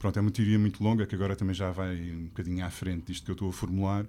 [0.00, 3.06] Pronto, é uma teoria muito longa que agora também já vai um bocadinho à frente
[3.06, 4.04] disto que eu estou a formular.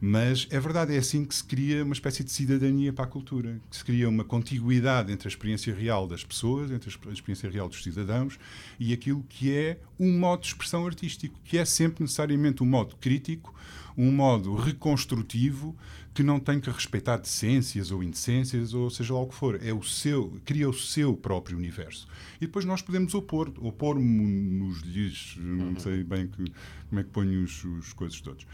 [0.00, 3.60] Mas é verdade, é assim que se cria uma espécie de cidadania para a cultura,
[3.70, 7.68] que se cria uma contiguidade entre a experiência real das pessoas, entre a experiência real
[7.68, 8.38] dos cidadãos
[8.78, 12.96] e aquilo que é um modo de expressão artístico, que é sempre necessariamente um modo
[12.96, 13.54] crítico,
[13.96, 15.74] um modo reconstrutivo
[16.12, 19.58] que não tem que respeitar decências ou indecências ou seja lá o que for.
[19.62, 22.08] É o seu, cria o seu próprio universo.
[22.36, 25.78] E depois nós podemos opor, opor-nos-lhes, não uhum.
[25.78, 26.52] sei bem que,
[26.88, 28.46] como é que ponho os, os coisas todos.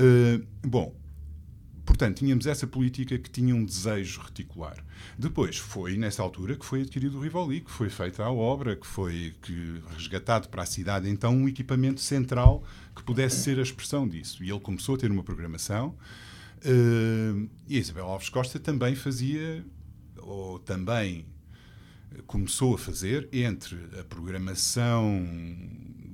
[0.00, 0.94] Uh, bom,
[1.84, 4.82] portanto, tínhamos essa política que tinha um desejo reticular.
[5.18, 8.86] Depois foi nessa altura que foi adquirido o Rivoli, que foi feita a obra, que
[8.86, 12.64] foi que, resgatado para a cidade então um equipamento central
[12.96, 14.42] que pudesse ser a expressão disso.
[14.42, 15.94] E ele começou a ter uma programação.
[16.64, 19.64] Uh, e a Isabel Alves Costa também fazia,
[20.16, 21.26] ou também
[22.26, 25.26] começou a fazer, entre a programação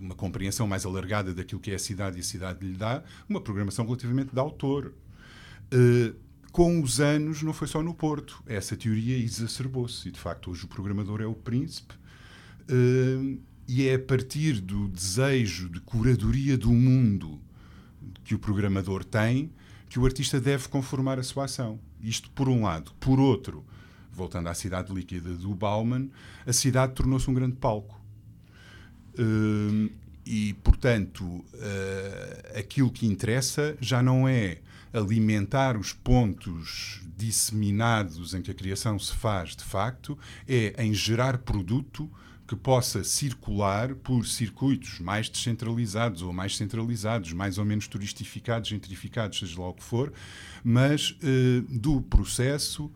[0.01, 3.41] uma compreensão mais alargada daquilo que é a cidade e a cidade lhe dá, uma
[3.41, 4.93] programação relativamente de autor.
[5.73, 6.15] Uh,
[6.53, 8.43] com os anos, não foi só no Porto.
[8.47, 11.95] Essa teoria exacerbou-se e, de facto, hoje o programador é o príncipe.
[12.63, 17.41] Uh, e é a partir do desejo de curadoria do mundo
[18.25, 19.51] que o programador tem
[19.89, 21.79] que o artista deve conformar a sua ação.
[22.01, 22.93] Isto por um lado.
[23.01, 23.65] Por outro,
[24.13, 26.09] voltando à cidade líquida do Bauman,
[26.47, 28.01] a cidade tornou-se um grande palco.
[29.19, 29.91] Uh,
[30.25, 34.59] e, portanto, uh, aquilo que interessa já não é
[34.93, 41.39] alimentar os pontos disseminados em que a criação se faz de facto, é em gerar
[41.39, 42.11] produto
[42.47, 49.39] que possa circular por circuitos mais descentralizados ou mais centralizados, mais ou menos turistificados, gentrificados,
[49.39, 50.13] seja lá o que for,
[50.63, 52.91] mas uh, do processo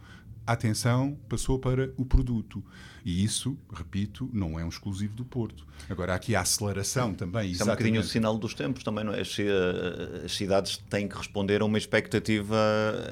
[0.50, 2.62] a atenção passou para o produto.
[3.04, 5.64] E isso, repito, não é um exclusivo do Porto.
[5.88, 7.52] Agora, há aqui a aceleração também.
[7.52, 9.20] Isso é um bocadinho o sinal dos tempos também, não é?
[9.20, 9.36] As,
[10.24, 12.56] as, cidades têm que responder a uma expectativa,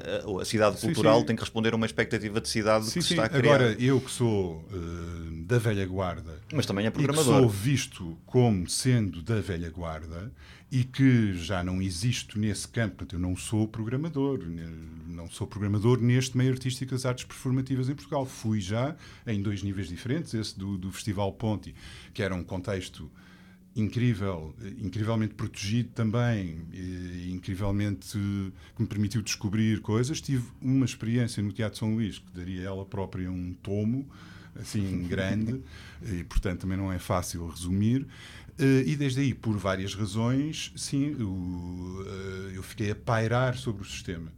[0.05, 1.27] eh, a cidade cultural sim, sim.
[1.27, 3.55] tem que responder a uma expectativa de cidade sim, que se está a criar.
[3.55, 7.33] Agora, eu que sou uh, da velha guarda, mas também é programador.
[7.33, 10.31] E que sou visto como sendo da velha guarda,
[10.71, 12.97] e que já não existo nesse campo.
[12.97, 14.39] Portanto, eu não sou programador,
[15.07, 18.25] não sou programador neste meio artístico das artes performativas em Portugal.
[18.25, 21.73] Fui já em dois níveis diferentes, esse do, do Festival Ponti,
[22.13, 23.09] que era um contexto
[23.75, 26.59] incrível, incrivelmente protegido também,
[27.29, 28.17] incrivelmente
[28.75, 30.21] que me permitiu descobrir coisas.
[30.21, 34.07] Tive uma experiência no Teatro São Luís que daria ela própria um tomo
[34.55, 35.61] assim grande
[36.03, 38.07] e portanto também não é fácil resumir
[38.59, 43.83] Uh, e desde aí, por várias razões, sim, eu, uh, eu fiquei a pairar sobre
[43.83, 44.33] o sistema.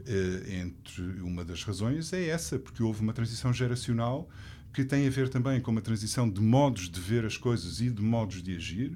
[0.00, 4.30] Uh, entre uma das razões é essa, porque houve uma transição geracional
[4.72, 7.90] que tem a ver também com uma transição de modos de ver as coisas e
[7.90, 8.92] de modos de agir,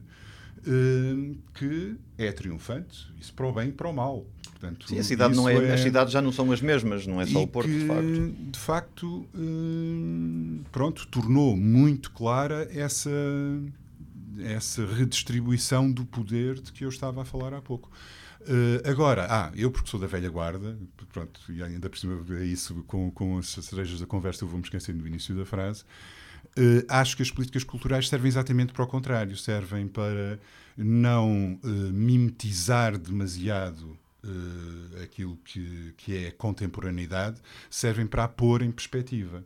[1.55, 4.27] que é triunfante, isso para o bem e para o mal.
[4.51, 7.19] Portanto, Sim, a cidade não é, é, as cidades já não são as mesmas, não
[7.19, 8.35] é só o Porto, que, de facto.
[8.51, 9.27] De facto,
[10.71, 13.11] pronto, tornou muito clara essa
[14.44, 17.90] essa redistribuição do poder de que eu estava a falar há pouco.
[18.40, 20.79] Uh, agora, ah, eu porque sou da velha guarda,
[21.12, 24.64] pronto, e ainda por cima é isso, com, com as cerejas da conversa eu vou-me
[24.64, 25.83] esquecendo do início da frase,
[26.57, 30.40] uh, acho que as políticas culturais servem exatamente para o contrário, servem para
[30.74, 33.98] não uh, mimetizar demasiado
[35.03, 39.42] aquilo que, que é contemporaneidade, servem para a pôr em perspectiva.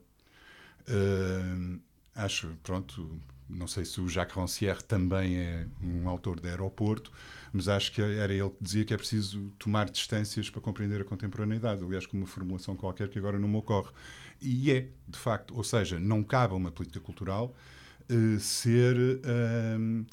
[2.13, 3.09] acho, pronto,
[3.49, 7.13] não sei se o Jacques Rancière também é um autor de aeroporto,
[7.53, 11.05] mas acho que era ele que dizia que é preciso tomar distâncias para compreender a
[11.05, 11.85] contemporaneidade.
[11.85, 13.91] Aliás, com uma formulação qualquer que agora não me ocorre.
[14.41, 17.55] E é, de facto, ou seja, não cabe a uma política cultural
[18.11, 20.07] uh, ser uh,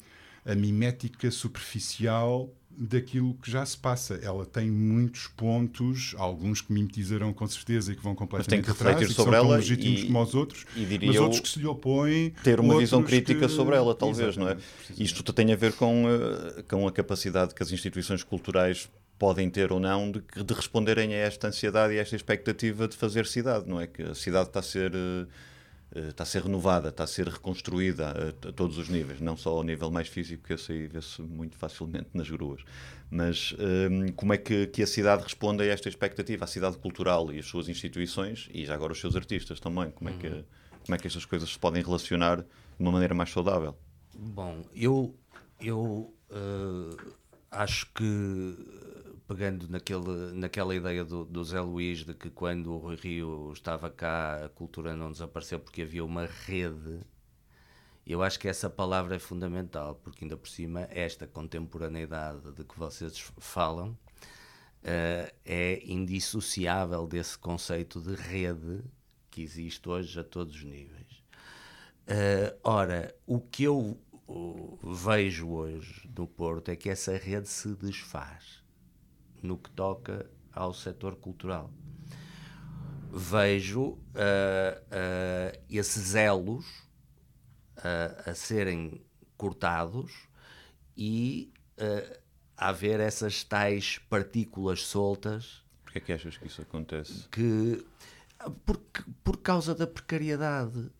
[0.44, 4.18] a mimética superficial daquilo que já se passa.
[4.22, 8.76] Ela tem muitos pontos, alguns que mimetizarão com certeza e que vão completamente mas tem
[8.76, 11.58] que refletir sobre ela legítimos e, como os outros, e diria mas outros que se
[11.58, 13.52] lhe opõem ter uma visão crítica que...
[13.52, 14.56] sobre ela, talvez, não é?
[14.98, 19.70] Isto tem a ver com, eh, com a capacidade que as instituições culturais podem ter
[19.72, 23.68] ou não de, de responderem a esta ansiedade e a esta expectativa de fazer cidade,
[23.68, 23.86] não é?
[23.86, 25.26] Que a cidade está a ser eh,
[25.94, 29.50] está a ser renovada, está a ser reconstruída a, a, todos os níveis, não só
[29.50, 32.62] ao nível mais físico, que esse aí vê-se muito facilmente nas gruas,
[33.10, 36.78] mas um, ehm, como é que, que, a cidade responde a esta expectativa, a cidade
[36.78, 40.28] cultural e as suas instituições, e já agora os seus artistas também, como é que,
[40.84, 42.46] como é que estas coisas se podem relacionar de
[42.78, 43.76] uma maneira mais saudável?
[44.14, 45.14] Bom, eu
[45.62, 47.14] Eu uh,
[47.50, 48.02] acho que,
[49.32, 53.88] pegando naquele, naquela ideia do, do Zé Luís de que quando o Rui Rio estava
[53.88, 57.00] cá a cultura não desapareceu porque havia uma rede,
[58.06, 62.78] eu acho que essa palavra é fundamental, porque ainda por cima esta contemporaneidade de que
[62.78, 63.92] vocês falam
[64.82, 68.84] uh, é indissociável desse conceito de rede
[69.30, 71.24] que existe hoje a todos os níveis.
[72.02, 73.98] Uh, ora, o que eu
[74.82, 78.61] vejo hoje no Porto é que essa rede se desfaz
[79.42, 81.70] no que toca ao setor cultural.
[83.10, 86.64] Vejo uh, uh, esses elos
[87.78, 89.04] uh, a serem
[89.36, 90.12] cortados
[90.96, 91.52] e
[92.56, 95.64] a haver essas tais partículas soltas.
[95.82, 97.28] Porquê é que achas que isso acontece?
[97.28, 97.84] Que,
[98.64, 98.80] por,
[99.24, 100.90] por causa da precariedade.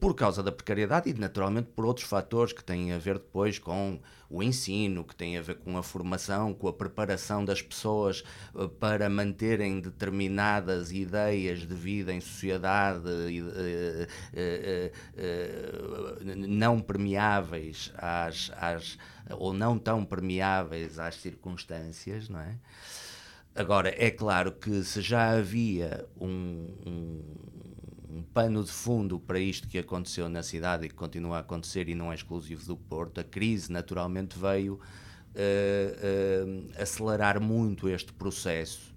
[0.00, 4.00] Por causa da precariedade e naturalmente por outros fatores que têm a ver depois com
[4.32, 8.66] o ensino, que têm a ver com a formação, com a preparação das pessoas uh,
[8.66, 14.08] para manterem determinadas ideias de vida em sociedade uh,
[16.24, 18.98] não permeáveis às, às,
[19.30, 22.56] ou não tão permeáveis às circunstâncias, não é?
[23.54, 27.20] Agora, é claro que se já havia um
[28.12, 31.88] um pano de fundo para isto que aconteceu na cidade e que continua a acontecer
[31.88, 33.20] e não é exclusivo do Porto.
[33.20, 38.92] A crise, naturalmente, veio uh, uh, acelerar muito este processo.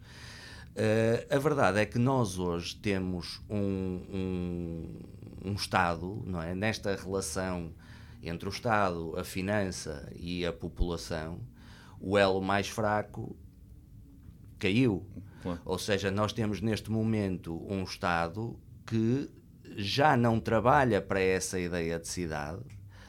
[0.75, 4.99] Uh, a verdade é que nós hoje temos um, um,
[5.45, 6.53] um, Estado, não é?
[6.53, 7.71] nesta relação
[8.21, 11.39] entre o Estado, a finança e a população,
[12.01, 13.33] o elo mais fraco
[14.59, 15.05] caiu.
[15.41, 15.61] Claro.
[15.63, 19.29] Ou seja, nós temos neste momento um Estado que
[19.75, 22.63] já não trabalha para essa ideia de cidade,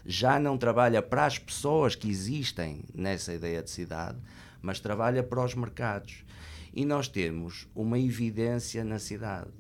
[0.05, 4.19] já não trabalha para as pessoas que existem nessa ideia de cidade,
[4.63, 6.25] mas trabalha para os mercados.
[6.73, 9.51] E nós temos uma evidência na cidade.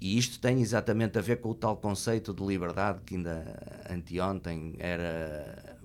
[0.00, 4.74] E isto tem exatamente a ver com o tal conceito de liberdade que ainda anteontem
[4.78, 5.78] era,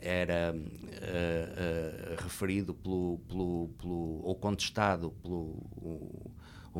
[0.00, 5.56] era uh, uh, referido pelo, pelo, pelo, ou contestado pelo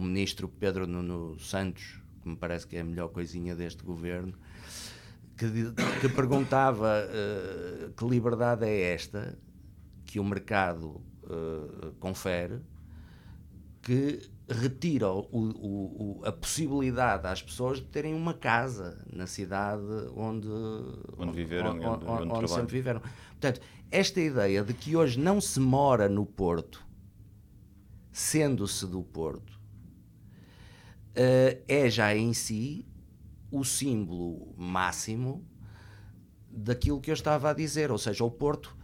[0.01, 4.35] ministro Pedro Nuno Santos, que me parece que é a melhor coisinha deste governo,
[5.37, 5.47] que,
[6.01, 9.39] que perguntava uh, que liberdade é esta
[10.05, 12.61] que o mercado uh, confere,
[13.83, 19.83] que retira o, o, o, a possibilidade às pessoas de terem uma casa na cidade
[20.17, 20.49] onde,
[21.17, 23.01] onde viveram, onde, onde, onde, onde sempre viveram.
[23.01, 26.87] Portanto, esta ideia de que hoje não se mora no Porto,
[28.11, 29.58] sendo-se do Porto,
[31.19, 32.87] uh, é já em si
[33.51, 35.45] o símbolo máximo
[36.51, 38.77] daquilo que eu estava a dizer, ou seja, o Porto,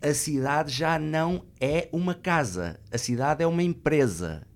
[0.00, 4.46] a cidade já não é uma casa, a cidade é uma empresa.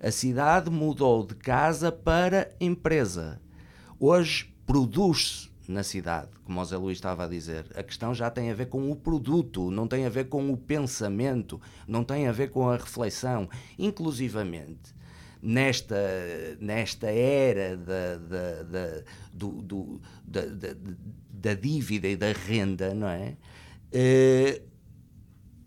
[0.00, 3.40] A cidade mudou de casa para empresa.
[4.00, 7.66] Hoje produz-se na cidade, como o Zé Luís estava a dizer.
[7.76, 10.56] A questão já tem a ver com o produto, não tem a ver com o
[10.56, 13.48] pensamento, não tem a ver com a reflexão.
[13.78, 14.92] Inclusivamente,
[15.42, 15.96] nesta,
[16.60, 19.02] nesta era da, da, da,
[19.32, 20.68] do, do, da, da,
[21.30, 23.36] da, dívida e da renda, não é?
[23.92, 24.62] Uh,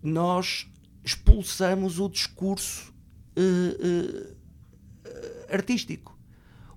[0.02, 0.68] nós
[1.04, 2.94] expulsamos o discurso
[3.38, 6.15] uh, uh, artístico.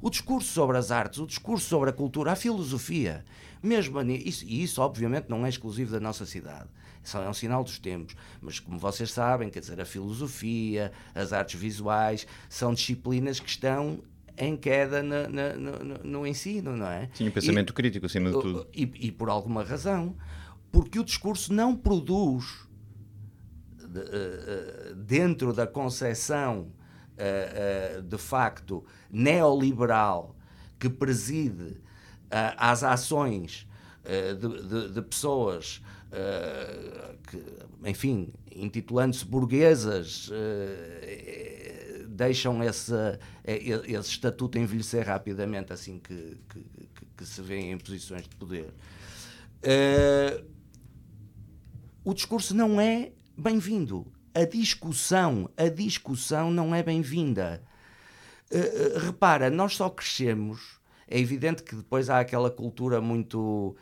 [0.01, 3.25] O discurso sobre as artes, o discurso sobre a cultura, a filosofia,
[3.63, 6.69] mesmo isso, e isso obviamente não é exclusivo da nossa cidade
[7.17, 8.15] é um sinal dos tempos.
[8.41, 14.01] Mas como vocês sabem, quer dizer, a filosofia, as artes visuais, são disciplinas que estão
[14.37, 17.09] em queda no, no, no ensino, não é?
[17.15, 18.67] Sim, o pensamento e, crítico, acima de tudo.
[18.75, 20.17] E, e, por alguma razão.
[20.71, 22.69] Porque o discurso não produz,
[23.79, 26.71] de, uh, dentro da concepção,
[27.19, 30.37] uh, de facto, neoliberal
[30.79, 31.77] que preside
[32.57, 33.67] às ações
[34.05, 35.83] de, de, de pessoas
[37.27, 37.43] que,
[37.85, 40.31] enfim, intitulando-se burguesas,
[42.07, 42.93] deixam esse,
[43.45, 46.65] esse estatuto envelhecer rapidamente assim que, que,
[47.17, 48.73] que se vêem em posições de poder.
[49.59, 50.45] Uh,
[52.05, 54.07] o discurso não é bem-vindo.
[54.39, 57.61] A discussão, a discussão não é bem-vinda.
[59.05, 60.79] repara, nós só crescemos.
[61.09, 63.75] É evidente que depois há aquela cultura muito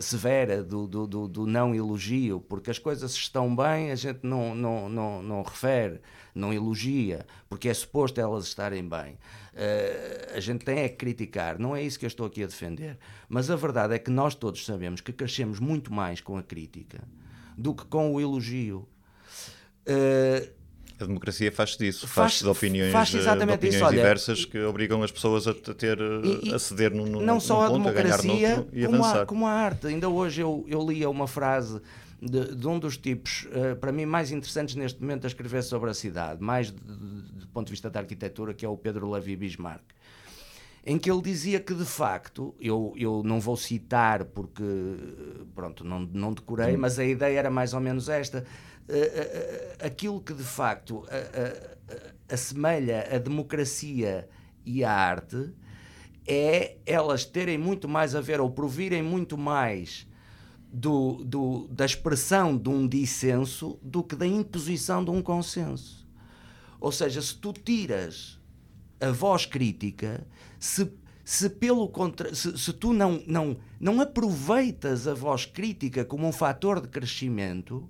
[0.00, 4.54] severa do, do, do, do, não elogio, porque as coisas estão bem, a gente não,
[4.54, 6.00] não, não, não refere,
[6.34, 9.18] não elogia, porque é suposto elas estarem bem.
[9.52, 12.46] Uh, a gente tem é que criticar, não é isso que eu estou aqui a
[12.46, 12.96] defender.
[13.28, 17.06] Mas a verdade é que nós todos sabemos que crescemos muito mais com a crítica
[17.58, 18.88] do que com o elogio.
[19.86, 20.54] Uh,
[20.98, 24.58] a democracia faz disso, faz, faz de opiniões, faz de opiniões isso, olha, diversas que
[24.60, 25.98] obrigam as pessoas a ter
[26.42, 29.46] e, a ceder num, num, não só num a democracia, a e como, a, como
[29.46, 29.88] a arte.
[29.88, 31.80] Ainda hoje eu, eu lia uma frase
[32.22, 35.90] de, de um dos tipos, uh, para mim, mais interessantes neste momento a escrever sobre
[35.90, 39.82] a cidade, mais do ponto de vista da arquitetura, que é o Pedro Levi Bismarck
[40.86, 44.62] em que ele dizia que de facto, eu, eu não vou citar porque
[45.54, 48.44] pronto, não, não decorei, mas a ideia era mais ou menos esta.
[48.86, 51.06] Uh, uh, aquilo que de facto
[52.28, 54.28] assemelha a democracia
[54.64, 55.52] e a arte
[56.26, 60.06] é elas terem muito mais a ver ou provirem muito mais
[60.72, 66.04] do, do, da expressão de um dissenso do que da imposição de um consenso.
[66.80, 68.40] Ou seja, se tu tiras
[69.00, 70.26] a voz crítica,
[70.58, 70.90] se,
[71.24, 76.32] se pelo contra, se, se tu não, não, não aproveitas a voz crítica como um
[76.32, 77.88] fator de crescimento,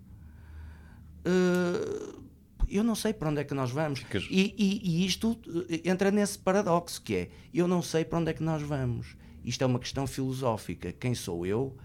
[1.26, 2.24] uh,
[2.68, 4.04] eu não sei para onde é que nós vamos.
[4.30, 8.30] E, e, e, isto eh, entra nesse paradoxo que é, eu não sei para onde
[8.30, 9.16] é que nós vamos.
[9.44, 10.92] Isto é uma questão filosófica.
[10.92, 11.76] Quem sou eu?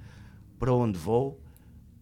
[0.58, 1.42] Para onde vou?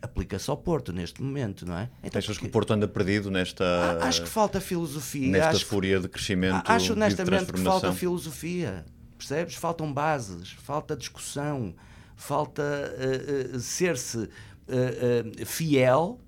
[0.01, 1.89] aplica-se ao Porto neste momento, não é?
[2.03, 2.41] Então, Achas porque...
[2.41, 3.97] que o Porto anda perdido nesta.
[4.01, 5.31] Acho que falta filosofia.
[5.31, 6.69] Nesta acho fúria de crescimento.
[6.69, 8.85] Acho honestamente que falta filosofia.
[9.17, 9.55] Percebes?
[9.55, 11.73] Faltam bases, falta discussão,
[12.15, 16.19] falta uh, uh, ser-se uh, fiel,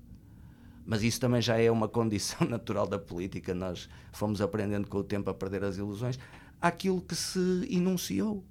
[0.84, 3.54] mas isso também já é uma condição natural da política.
[3.54, 6.18] Nós fomos aprendendo com o tempo a perder as ilusões
[6.60, 8.44] àquilo que se enunciou.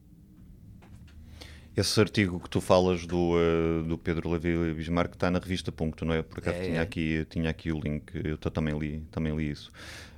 [1.75, 6.03] Esse artigo que tu falas do, uh, do Pedro Levi Bismarck está na revista Ponto,
[6.03, 6.21] não é?
[6.21, 6.81] Por acaso é, tinha, é.
[6.81, 9.71] Aqui, tinha aqui o link, eu também li, também li isso.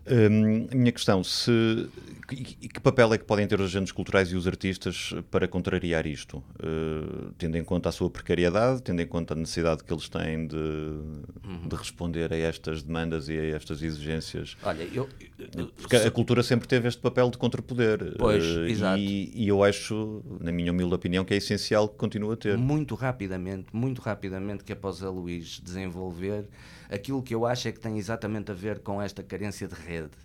[0.10, 1.88] Um, a minha questão, se,
[2.28, 6.06] que, que, papel é que podem ter os agentes culturais e os artistas para contrariar
[6.08, 6.38] isto?
[6.38, 10.47] Uh, tendo em conta a sua precariedade, tendo em conta a necessidade que eles têm
[10.47, 11.68] de, uhum.
[11.68, 14.58] de responder a estas demandas e a estas exigências.
[14.64, 15.08] Olha, eu,
[15.56, 18.16] eu Porque a cultura sempre teve este papel de contrapoder.
[18.18, 18.99] Pois, uh, exato.
[18.99, 22.58] E, e, eu acho, na minha humilde opinião, que é essencial que continue a ter.
[22.58, 26.47] Muito rapidamente, muito rapidamente, que após a Luís desenvolver
[26.92, 30.18] Aquilo que eu acho é que tem exatamente a ver com esta carência de rede.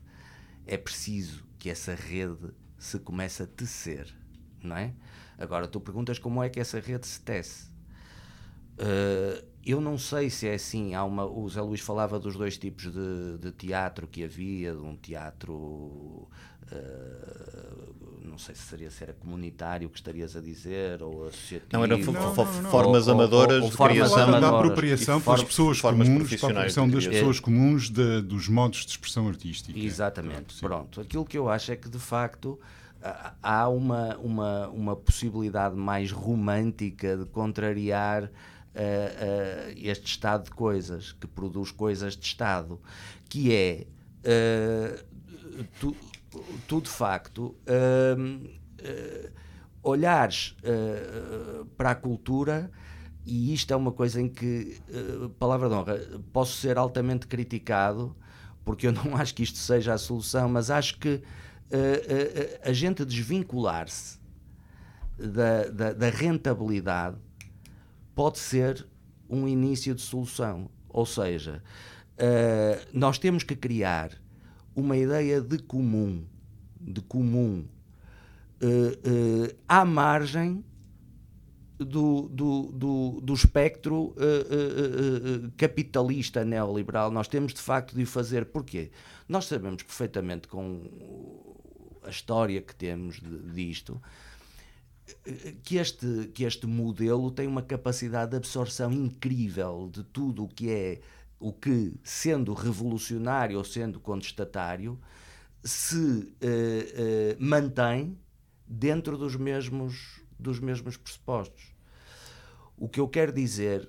[0.67, 4.12] É preciso que essa rede se comece a tecer,
[4.61, 4.93] não é?
[5.39, 7.71] Agora, tu perguntas como é que essa rede se tece.
[8.79, 10.95] Uh, eu não sei se é assim.
[10.95, 14.83] Há uma, o Zé Luís falava dos dois tipos de, de teatro que havia, de
[14.83, 15.55] um teatro.
[15.55, 16.27] Uh,
[18.24, 21.70] não sei se seria se era comunitário que estarias a dizer ou associativo.
[21.72, 22.03] Não, eram
[22.70, 24.41] formas amadoras ou, ou, ou de criação.
[24.41, 28.91] da apropriação pelas pessoas comuns, para a apropriação das pessoas comuns de, dos modos de
[28.91, 29.79] expressão artística.
[29.79, 30.61] Exatamente.
[30.61, 31.01] Pronto, Pronto.
[31.01, 32.59] Aquilo que eu acho é que de facto
[33.43, 38.31] há uma, uma, uma possibilidade mais romântica de contrariar
[38.77, 42.81] uh, uh, este estado de coisas, que produz coisas de Estado,
[43.29, 43.87] que é
[44.27, 45.05] uh,
[45.81, 45.97] tu,
[46.68, 49.33] tu de facto uh, uh,
[49.83, 52.70] olhares uh, para a cultura
[53.24, 54.81] e isto é uma coisa em que,
[55.37, 55.99] palavra de honra,
[56.33, 58.14] posso ser altamente criticado,
[58.64, 61.20] porque eu não acho que isto seja a solução, mas acho que
[62.62, 64.20] a gente desvincular-se
[65.18, 67.16] da, da, da rentabilidade
[68.17, 68.85] pode ser
[69.31, 70.69] um início de solução.
[70.89, 71.62] Ou seja,
[72.93, 74.11] nós temos que criar
[74.75, 76.25] uma ideia de comum,
[76.81, 77.67] de comum,
[78.62, 80.62] uh, uh, à margem
[81.79, 87.11] do, do, do, do espectro uh, capitalista neoliberal.
[87.11, 88.47] Nós temos de facto de o fazer.
[88.47, 88.91] Porquê?
[89.29, 90.83] Nós sabemos perfeitamente com
[92.05, 94.01] a história que temos de, disto
[95.63, 100.71] que este, que este modelo tem uma capacidade de absorção incrível de tudo o que
[100.71, 101.01] é
[101.39, 104.99] o que, sendo revolucionário ou sendo contestatário,
[105.63, 108.19] se uh, uh, mantém
[108.67, 111.75] dentro dos mesmos, dos mesmos pressupostos.
[112.77, 113.89] O que eu quero dizer.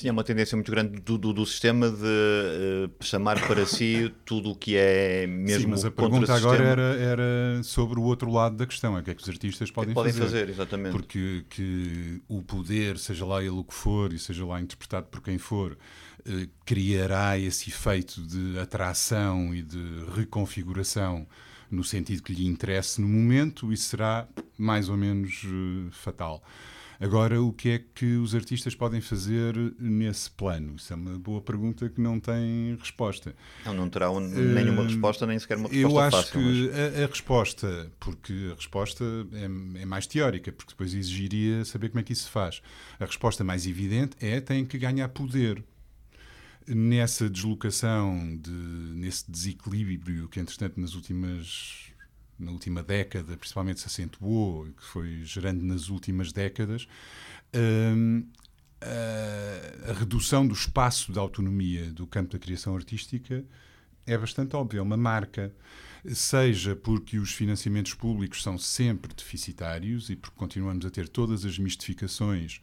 [0.00, 4.10] Sim, é uma tendência muito grande do, do, do sistema de uh, chamar para si
[4.24, 8.32] tudo o que é mesmo Sim, mas a pergunta agora era, era sobre o outro
[8.32, 10.24] lado da questão, é o que é que os artistas podem, é podem fazer.
[10.24, 10.48] fazer.
[10.48, 10.92] exatamente.
[10.92, 15.20] Porque que o poder, seja lá ele o que for, e seja lá interpretado por
[15.20, 15.76] quem for,
[16.26, 21.26] eh, criará esse efeito de atração e de reconfiguração
[21.70, 24.26] no sentido que lhe interesse no momento, isso será
[24.56, 26.42] mais ou menos uh, fatal.
[27.00, 30.74] Agora, o que é que os artistas podem fazer nesse plano?
[30.76, 33.34] Isso é uma boa pergunta que não tem resposta.
[33.64, 36.68] Não, não terá um, nenhuma uh, resposta, nem sequer uma resposta Eu acho fácil, que
[36.68, 36.78] mas...
[36.78, 39.44] a, a, resposta, porque a resposta é,
[39.80, 42.60] é, mais teórica, porque depois exigiria saber como é que isso se faz.
[42.98, 45.64] A resposta mais evidente é tem que ganhar poder
[46.68, 51.89] nessa deslocação, de, nesse desequilíbrio que, entretanto, nas últimas
[52.40, 56.88] na última década, principalmente se acentuou, que foi gerando nas últimas décadas,
[57.54, 58.24] hum,
[58.80, 63.44] a, a redução do espaço da autonomia do campo da criação artística
[64.06, 65.54] é bastante óbvia, é uma marca.
[66.14, 71.58] Seja porque os financiamentos públicos são sempre deficitários e porque continuamos a ter todas as
[71.58, 72.60] mistificações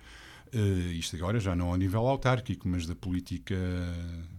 [0.53, 3.55] Uh, isto agora já não ao nível autárquico, mas da política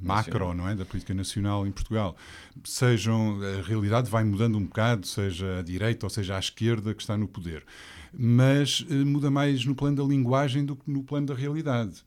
[0.01, 0.75] macro, não é?
[0.75, 2.17] Da política nacional em Portugal.
[2.65, 7.03] Sejam, a realidade vai mudando um bocado, seja à direita ou seja à esquerda que
[7.03, 7.65] está no poder.
[8.13, 12.03] Mas uh, muda mais no plano da linguagem do que no plano da realidade.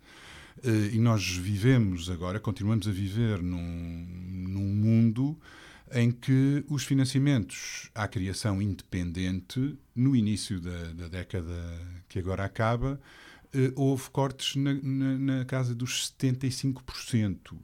[0.63, 4.05] Uh, e nós vivemos agora, continuamos a viver num,
[4.47, 5.37] num mundo
[5.93, 11.53] em que os financiamentos à criação independente, no início da, da década
[12.07, 12.99] que agora acaba,
[13.75, 17.57] houve cortes na, na, na, casa dos 75%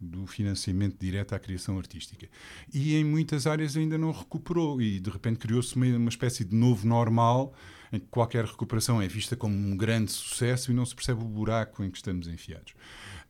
[0.00, 2.28] do financiamento direto à criação artística.
[2.72, 6.54] E em muitas áreas ainda não recuperou, e de repente criou-se uma, uma espécie de
[6.54, 7.52] novo normal
[7.92, 11.26] em que qualquer recuperação é vista como um grande sucesso e não se percebe o
[11.26, 12.74] buraco em que estamos enfiados.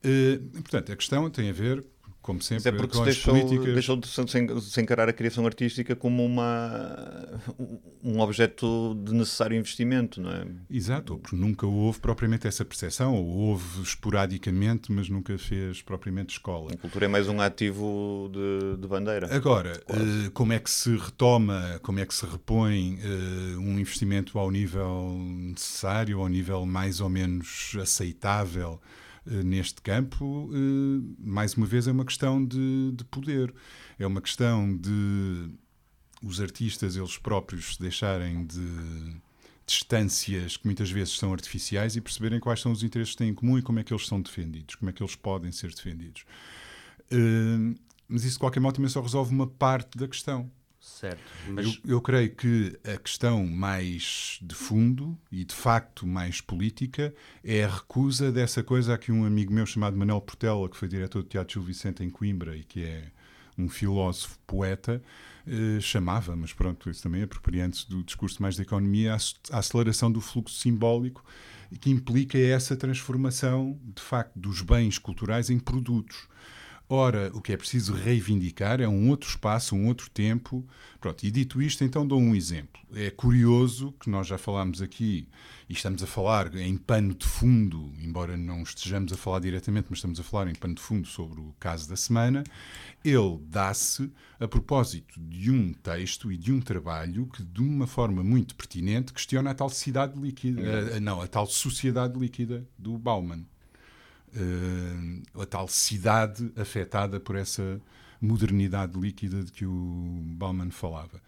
[0.04, 1.84] Uh, portanto, a questão tem a ver
[2.28, 3.72] como sempre, é porque se deixou, políticas...
[3.72, 4.06] deixou de
[4.70, 7.40] se encarar a criação artística como uma,
[8.04, 10.46] um objeto de necessário investimento, não é?
[10.68, 16.70] Exato, porque nunca houve propriamente essa percepção, ou houve esporadicamente, mas nunca fez propriamente escola.
[16.74, 19.34] A cultura é mais um ativo de, de bandeira.
[19.34, 24.38] Agora, uh, como é que se retoma, como é que se repõe uh, um investimento
[24.38, 28.78] ao nível necessário, ao nível mais ou menos aceitável?
[29.30, 33.54] Eh, neste campo, eh, mais uma vez, é uma questão de, de poder.
[33.98, 35.50] É uma questão de
[36.22, 39.20] os artistas eles próprios se deixarem de
[39.66, 43.34] distâncias que muitas vezes são artificiais e perceberem quais são os interesses que têm em
[43.34, 46.24] comum e como é que eles são defendidos, como é que eles podem ser defendidos.
[47.12, 50.50] Uh, mas isso, de qualquer modo, também só resolve uma parte da questão.
[50.88, 51.20] Certo.
[51.48, 51.66] Mas...
[51.66, 57.14] Eu, eu, creio que a questão mais de fundo e de facto mais política
[57.44, 60.88] é a recusa dessa coisa a que um amigo meu chamado Manuel Portela, que foi
[60.88, 63.12] diretor do Teatro Gil Vicente em Coimbra e que é
[63.56, 65.02] um filósofo poeta,
[65.46, 69.16] eh, chamava, mas pronto, isso também apropriante do discurso mais da economia,
[69.50, 71.24] a aceleração do fluxo simbólico
[71.80, 76.28] que implica essa transformação, de facto, dos bens culturais em produtos.
[76.90, 80.66] Ora, o que é preciso reivindicar é um outro espaço, um outro tempo.
[80.98, 82.80] Pronto, e dito isto, então dou um exemplo.
[82.94, 85.28] É curioso que nós já falámos aqui,
[85.68, 89.98] e estamos a falar em pano de fundo, embora não estejamos a falar diretamente, mas
[89.98, 92.42] estamos a falar em pano de fundo sobre o caso da semana.
[93.04, 94.10] Ele dá-se
[94.40, 99.12] a propósito de um texto e de um trabalho que, de uma forma muito pertinente,
[99.12, 103.44] questiona a tal cidade líquida, a, a, não, a tal sociedade líquida do Bauman
[105.34, 107.80] a tal cidade afetada por essa
[108.20, 111.20] modernidade líquida de que o Bauman falava.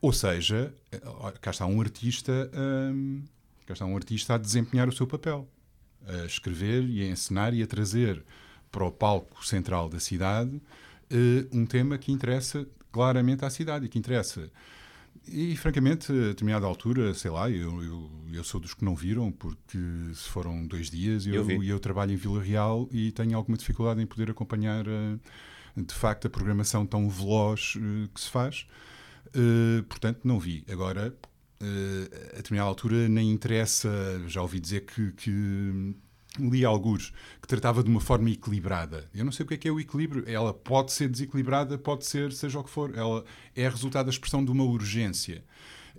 [0.00, 1.00] Ou seja, eh,
[1.40, 3.22] cá está um artista, um,
[3.66, 5.48] cá está um artista a desempenhar o seu papel,
[6.06, 8.24] a escrever e a encenar e a trazer
[8.70, 10.60] para o palco central da cidade
[11.52, 14.50] um tema que interessa claramente à cidade e que interessa
[15.26, 19.30] e, francamente, a determinada altura, sei lá, eu, eu, eu, sou dos que não viram,
[19.30, 19.78] porque
[20.14, 23.56] se foram dois dias e eu, eu, eu, trabalho em Vila Real e tenho alguma
[23.56, 25.20] dificuldade em poder acompanhar, uh,
[25.76, 28.66] de facto, a programação tão veloz uh, que se faz.
[29.28, 30.64] Uh, portanto, não vi.
[30.70, 31.14] Agora,
[32.32, 33.88] a determinada altura, nem interessa,
[34.26, 35.94] já ouvi dizer que, que
[36.38, 39.08] li alguns que tratava de uma forma equilibrada.
[39.14, 40.24] Eu não sei o que é que é o equilíbrio.
[40.26, 42.96] Ela pode ser desequilibrada, pode ser seja o que for.
[42.96, 43.24] Ela
[43.54, 45.44] é resultado da expressão de uma urgência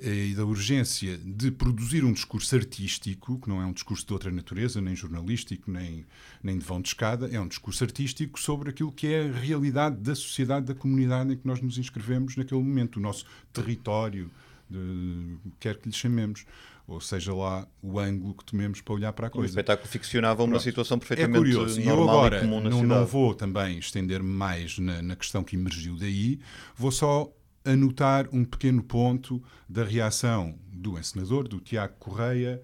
[0.02, 4.14] eh, e da urgência de produzir um discurso artístico, que não é um discurso de
[4.14, 6.06] outra natureza, nem jornalístico, nem,
[6.42, 9.98] nem de vão de escada, é um discurso artístico sobre aquilo que é a realidade
[9.98, 14.32] da sociedade, da comunidade em que nós nos inscrevemos naquele momento, o nosso território,
[14.70, 16.46] de, quer que lhe chamemos
[16.88, 19.48] ou seja lá o ângulo que tomemos para olhar para a coisa.
[19.48, 21.80] O espetáculo ficcionava uma situação perfeitamente é curioso.
[21.80, 26.40] e eu agora, não, não vou também estender-me mais na, na questão que emergiu daí,
[26.76, 27.32] vou só
[27.66, 32.62] anotar um pequeno ponto da reação do encenador, do Tiago Correia,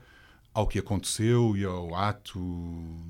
[0.53, 2.39] ao que aconteceu e ao ato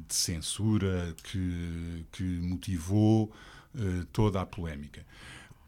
[0.07, 3.31] de censura que, que motivou
[3.73, 5.03] uh, toda a polémica.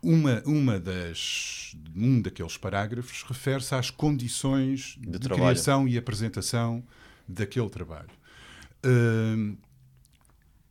[0.02, 6.84] Uma, uma das, um daqueles parágrafos refere-se às condições de, de criação e apresentação
[7.28, 8.10] daquele trabalho.
[8.86, 9.56] Uh,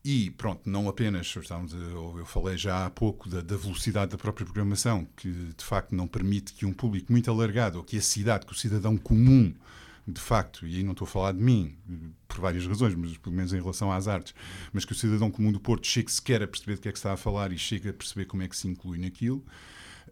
[0.05, 4.47] e pronto, não apenas, estamos, eu falei já há pouco da, da, velocidade da própria
[4.47, 8.47] programação, que de facto não permite que um público muito alargado, ou que a cidade,
[8.47, 9.55] que o cidadão comum,
[10.07, 11.76] de facto, e aí não estou a falar de mim,
[12.26, 14.34] por várias razões, mas pelo menos em relação às artes,
[14.72, 16.98] mas que o cidadão comum do Porto chegue sequer a perceber do que é que
[16.98, 19.44] está a falar e chegue a perceber como é que se inclui naquilo.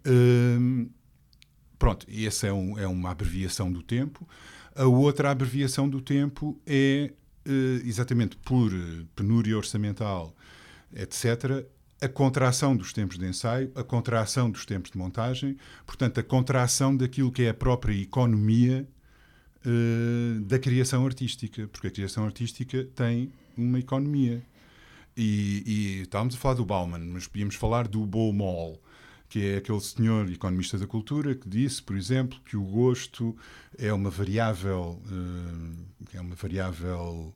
[0.06, 0.88] Hum,
[1.78, 4.28] pronto, essa é, um, é uma abreviação do tempo.
[4.74, 7.12] A outra abreviação do tempo é
[7.44, 10.34] eh, exatamente por eh, penúria orçamental,
[10.94, 11.66] etc.,
[12.00, 16.96] a contração dos tempos de ensaio, a contração dos tempos de montagem, portanto, a contração
[16.96, 18.86] daquilo que é a própria economia
[19.64, 24.42] uh, da criação artística, porque a criação artística tem uma economia.
[25.16, 28.80] E, e estávamos a falar do Bauman, mas podíamos falar do Baumol,
[29.28, 33.36] que é aquele senhor economista da cultura que disse, por exemplo, que o gosto
[33.76, 35.84] é uma variável, uh,
[36.14, 37.34] é uma variável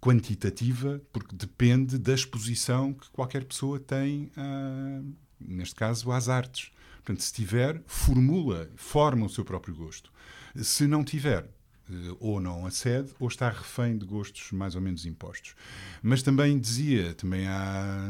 [0.00, 5.00] quantitativa porque depende da exposição que qualquer pessoa tem, a,
[5.40, 6.72] neste caso, às artes.
[6.96, 10.11] Portanto, se tiver, formula, forma o seu próprio gosto.
[10.56, 11.48] Se não tiver,
[11.90, 15.54] eh, ou não acede ou está refém de gostos mais ou menos impostos.
[16.02, 18.08] Mas também dizia, também há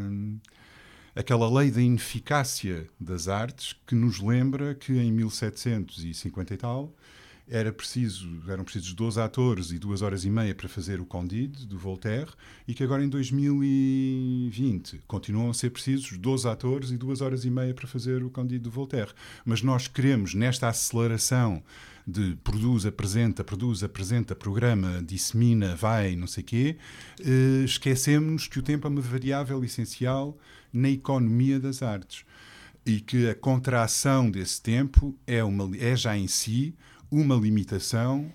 [1.14, 6.94] aquela lei da ineficácia das artes que nos lembra que em 1750 e tal
[7.48, 11.66] era preciso, eram precisos 12 atores e duas horas e meia para fazer o Candide,
[11.66, 12.30] do Voltaire,
[12.66, 17.50] e que agora em 2020 continuam a ser precisos 12 atores e duas horas e
[17.50, 19.10] meia para fazer o Candide, do Voltaire.
[19.44, 21.62] Mas nós queremos, nesta aceleração
[22.06, 26.76] de produz, apresenta, produz, apresenta, programa, dissemina, vai, não sei quê,
[27.20, 30.36] eh, esquecemos que o tempo é uma variável essencial
[30.72, 32.24] na economia das artes
[32.84, 36.74] e que a contração desse tempo é, uma, é já em si
[37.10, 38.32] uma limitação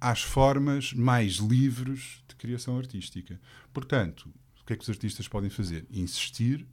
[0.00, 3.40] às formas mais livres de criação artística.
[3.72, 4.28] Portanto,
[4.60, 5.86] o que é que os artistas podem fazer?
[5.90, 6.66] Insistir,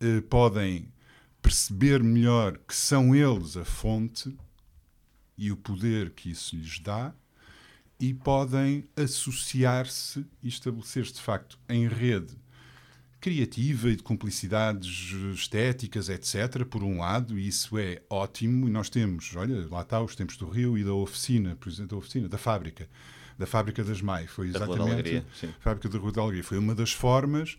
[0.00, 0.92] eh, podem
[1.40, 4.36] perceber melhor que são eles a fonte
[5.38, 7.14] e o poder que isso lhes dá
[7.98, 12.36] e podem associar-se e estabelecer-se de facto em rede
[13.20, 18.88] criativa e de cumplicidades estéticas, etc., por um lado, e isso é ótimo, e nós
[18.88, 22.28] temos, olha, lá está os tempos do Rio e da oficina, por exemplo, da oficina,
[22.28, 22.88] da fábrica,
[23.36, 26.92] da fábrica das Mai, foi exatamente, a fábrica da Rua da Alegria, foi uma das
[26.92, 27.58] formas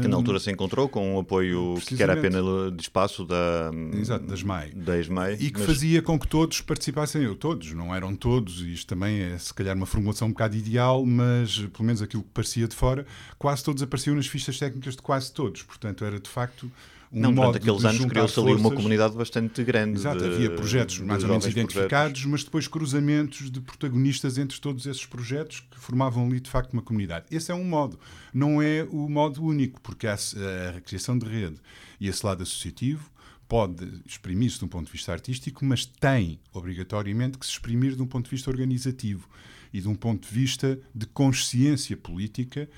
[0.00, 2.44] que na altura se encontrou com um apoio que era apenas
[2.74, 4.70] de espaço da, Exato, da SMAI.
[4.72, 5.66] Da ESMAI e que mas...
[5.66, 7.22] fazia com que todos participassem.
[7.22, 10.56] Eu, todos, não eram todos, e isto também é se calhar uma formulação um bocado
[10.56, 13.06] ideal, mas pelo menos aquilo que parecia de fora,
[13.38, 15.62] quase todos apareciam nas fichas técnicas de quase todos.
[15.62, 16.70] Portanto, era de facto
[17.12, 19.98] um não, durante aqueles anos criou-se ali uma comunidade bastante grande.
[19.98, 22.24] Exato, de, havia projetos mais ou menos identificados, projetos.
[22.26, 26.82] mas depois cruzamentos de protagonistas entre todos esses projetos que formavam ali de facto uma
[26.82, 27.26] comunidade.
[27.30, 27.98] Esse é um modo,
[28.32, 31.56] não é o modo único, porque a, a criação de rede
[31.98, 33.10] e esse lado associativo
[33.48, 38.02] pode exprimir-se de um ponto de vista artístico, mas tem obrigatoriamente que se exprimir de
[38.02, 39.28] um ponto de vista organizativo
[39.72, 42.68] e de um ponto de vista de consciência política.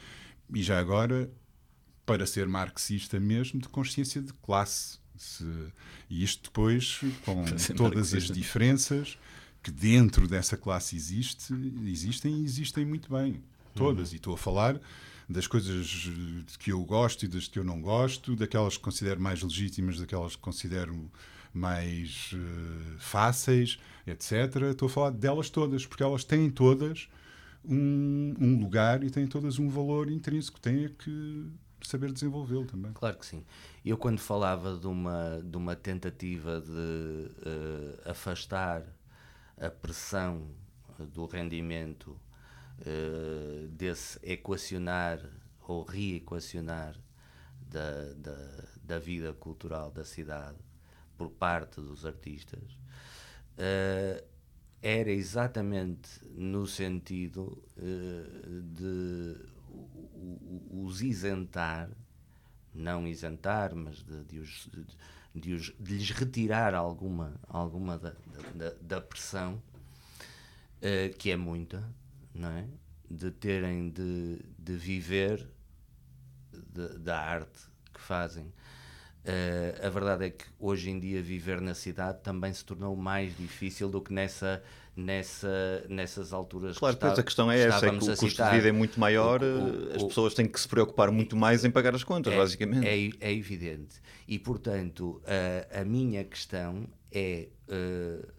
[0.54, 1.30] E já agora
[2.04, 4.98] para ser marxista mesmo, de consciência de classe.
[5.16, 5.44] Se,
[6.10, 7.44] e isto depois, com
[7.76, 9.18] todas as diferenças
[9.62, 11.54] que dentro dessa classe existe,
[11.86, 13.40] existem e existem muito bem.
[13.74, 14.08] Todas.
[14.08, 14.14] Uhum.
[14.14, 14.80] E estou a falar
[15.28, 16.08] das coisas
[16.58, 20.34] que eu gosto e das que eu não gosto, daquelas que considero mais legítimas, daquelas
[20.34, 21.10] que considero
[21.54, 24.32] mais uh, fáceis, etc.
[24.70, 27.08] Estou a falar delas todas, porque elas têm todas
[27.64, 30.60] um, um lugar e têm todas um valor intrínseco.
[30.60, 31.46] Têm que
[31.86, 32.92] saber desenvolvê-lo também.
[32.92, 33.44] Claro que sim.
[33.84, 38.84] Eu, quando falava de uma, de uma tentativa de uh, afastar
[39.56, 40.48] a pressão
[40.98, 42.18] do rendimento
[42.80, 45.20] uh, desse equacionar
[45.60, 46.96] ou reequacionar
[47.60, 50.58] da, da, da, vida cultural da cidade
[51.16, 52.72] por parte dos artistas,
[53.58, 54.24] uh,
[54.82, 57.62] era exatamente no sentido
[58.74, 59.51] de
[60.70, 61.90] os isentar,
[62.74, 64.68] não isentar, mas de, de, os,
[65.34, 68.14] de, os, de lhes retirar alguma, alguma da,
[68.54, 69.62] da, da pressão,
[70.78, 71.82] uh, que é muita,
[72.34, 72.66] não é?
[73.10, 75.46] de terem de, de viver
[77.00, 78.46] da arte que fazem.
[79.24, 83.36] Uh, a verdade é que hoje em dia viver na cidade também se tornou mais
[83.36, 84.62] difícil do que nessa,
[84.96, 86.78] nessa, nessas alturas.
[86.78, 89.00] Claro, que pois a questão é essa: é que o custo de vida é muito
[89.00, 92.32] maior, o, o, as pessoas têm que se preocupar muito mais em pagar as contas,
[92.32, 92.86] é, basicamente.
[92.86, 94.00] É, é, evidente.
[94.28, 95.22] E, portanto,
[95.72, 98.32] a, a minha questão é uh,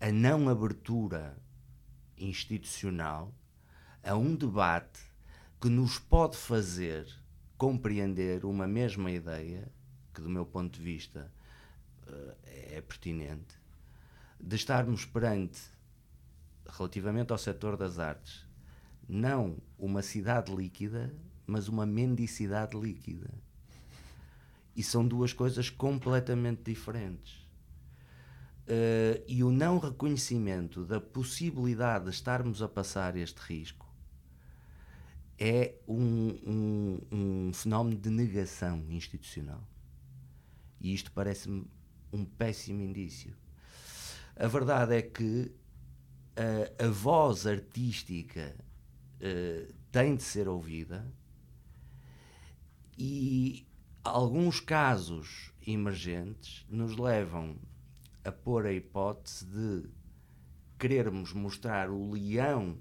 [0.00, 1.36] a não abertura
[2.16, 3.32] institucional
[4.02, 5.00] a um debate
[5.60, 7.06] que nos pode fazer
[7.56, 9.70] compreender uma mesma ideia
[10.12, 11.32] que, do meu ponto de vista,
[12.08, 13.54] uh, é pertinente,
[14.40, 15.60] de estarmos perante,
[16.72, 18.46] relativamente ao setor das artes,
[19.08, 21.14] não uma cidade líquida,
[21.46, 23.30] mas uma mendicidade líquida.
[24.74, 27.42] E são duas coisas completamente diferentes.
[28.62, 33.86] Uh, e o não reconhecimento da possibilidade de estarmos a passar este risco
[35.38, 39.66] é um, um, um fenómeno de negação institucional.
[40.80, 41.66] E isto parece-me
[42.12, 43.34] um péssimo indício.
[44.36, 45.52] A verdade é que
[46.36, 48.54] a, a voz artística
[49.20, 51.12] uh, tem de ser ouvida
[52.96, 53.66] e
[54.02, 57.56] alguns casos emergentes nos levam
[58.24, 59.88] a pôr a hipótese de
[60.78, 62.78] querermos mostrar o leão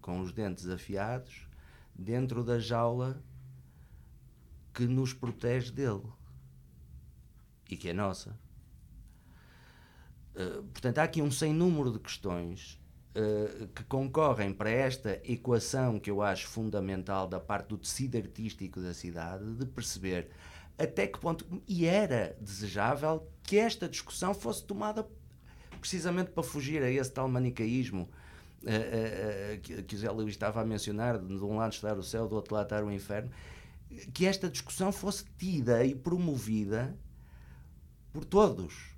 [0.00, 1.48] com os dentes afiados
[1.94, 3.22] dentro da jaula
[4.72, 6.06] que nos protege dele
[7.68, 8.38] e que é nossa.
[10.34, 12.79] Uh, portanto, há aqui um sem número de questões
[13.14, 18.80] uh, que concorrem para esta equação que eu acho fundamental da parte do tecido artístico
[18.80, 20.30] da cidade, de perceber
[20.78, 21.46] até que ponto.
[21.66, 25.06] E era desejável que esta discussão fosse tomada
[25.80, 28.08] precisamente para fugir a esse tal manicaísmo.
[28.62, 32.28] Uh, que, que o Zé Luís estava a mencionar, de um lado estar o céu,
[32.28, 33.30] do outro lado estar o inferno,
[34.12, 36.94] que esta discussão fosse tida e promovida
[38.12, 38.94] por todos.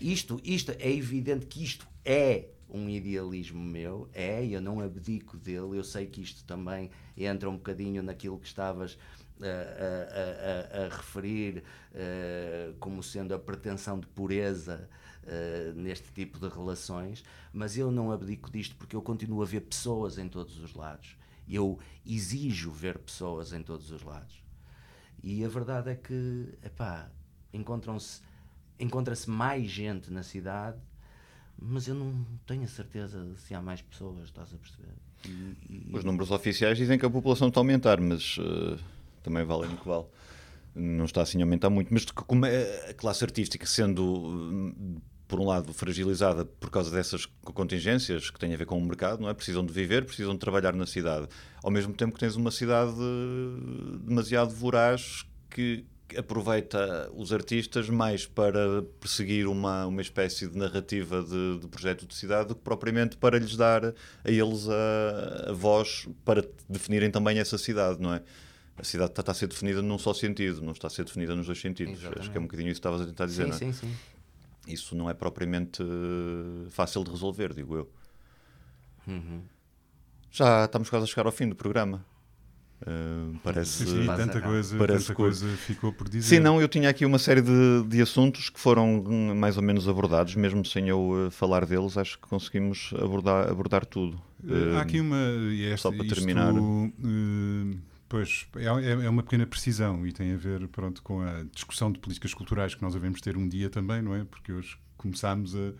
[0.00, 5.76] Isto, isto é evidente que isto é um idealismo meu, é, eu não abdico dele,
[5.76, 8.98] eu sei que isto também entra um bocadinho naquilo que estavas
[9.40, 11.62] a, a, a, a referir
[11.92, 14.88] uh, como sendo a pretensão de pureza
[15.24, 19.60] uh, neste tipo de relações, mas eu não abdico disto porque eu continuo a ver
[19.60, 21.16] pessoas em todos os lados.
[21.48, 24.42] Eu exijo ver pessoas em todos os lados.
[25.22, 27.10] E a verdade é que, epá,
[27.52, 28.22] encontram-se
[28.78, 30.80] encontra-se mais gente na cidade,
[31.64, 34.92] mas eu não tenho a certeza se há mais pessoas, estás a perceber?
[35.24, 35.90] E, e...
[35.92, 38.78] Os números oficiais dizem que a população está a aumentar, mas uh,
[39.22, 40.04] também vale no que vale.
[40.74, 44.74] Não está assim a aumentar muito, mas como é a classe artística sendo
[45.28, 49.20] por um lado fragilizada por causa dessas contingências que têm a ver com o mercado,
[49.20, 49.34] não é?
[49.34, 51.26] Precisam de viver, precisam de trabalhar na cidade.
[51.62, 52.94] Ao mesmo tempo que tens uma cidade
[54.04, 55.86] demasiado voraz que
[56.16, 62.14] aproveita os artistas mais para perseguir uma, uma espécie de narrativa de, de projeto de
[62.14, 63.94] cidade do que propriamente para lhes dar a
[64.24, 68.22] eles a, a voz para definirem também essa cidade, não é?
[68.76, 71.36] A cidade está, está, a ser definida num só sentido, não está a ser definida
[71.36, 71.94] nos dois sentidos.
[71.94, 72.20] Exatamente.
[72.20, 73.58] Acho que é um bocadinho isso que estavas a tentar dizer, sim, não é?
[73.58, 73.94] Sim, sim.
[74.66, 77.90] Isso não é propriamente eh, fácil de resolver, digo eu.
[79.06, 79.42] Uhum.
[80.30, 82.04] Já estamos quase a chegar ao fim do programa.
[82.82, 86.36] Uh, parece sim, sim, tanta coisa, parece tanta coisa ficou por dizer.
[86.36, 89.62] Sim, não, eu tinha aqui uma série de, de assuntos que foram hum, mais ou
[89.62, 94.20] menos abordados, mesmo sem eu uh, falar deles, acho que conseguimos abordar, abordar tudo.
[94.42, 95.16] Uh, Há aqui uma.
[95.70, 96.52] Esta, só para terminar.
[98.08, 101.92] pois, é, é, é, uma pequena precisão e tem a ver pronto, com a discussão
[101.92, 104.24] de políticas culturais que nós devemos ter um dia também, não é?
[104.24, 105.72] Porque hoje começámos a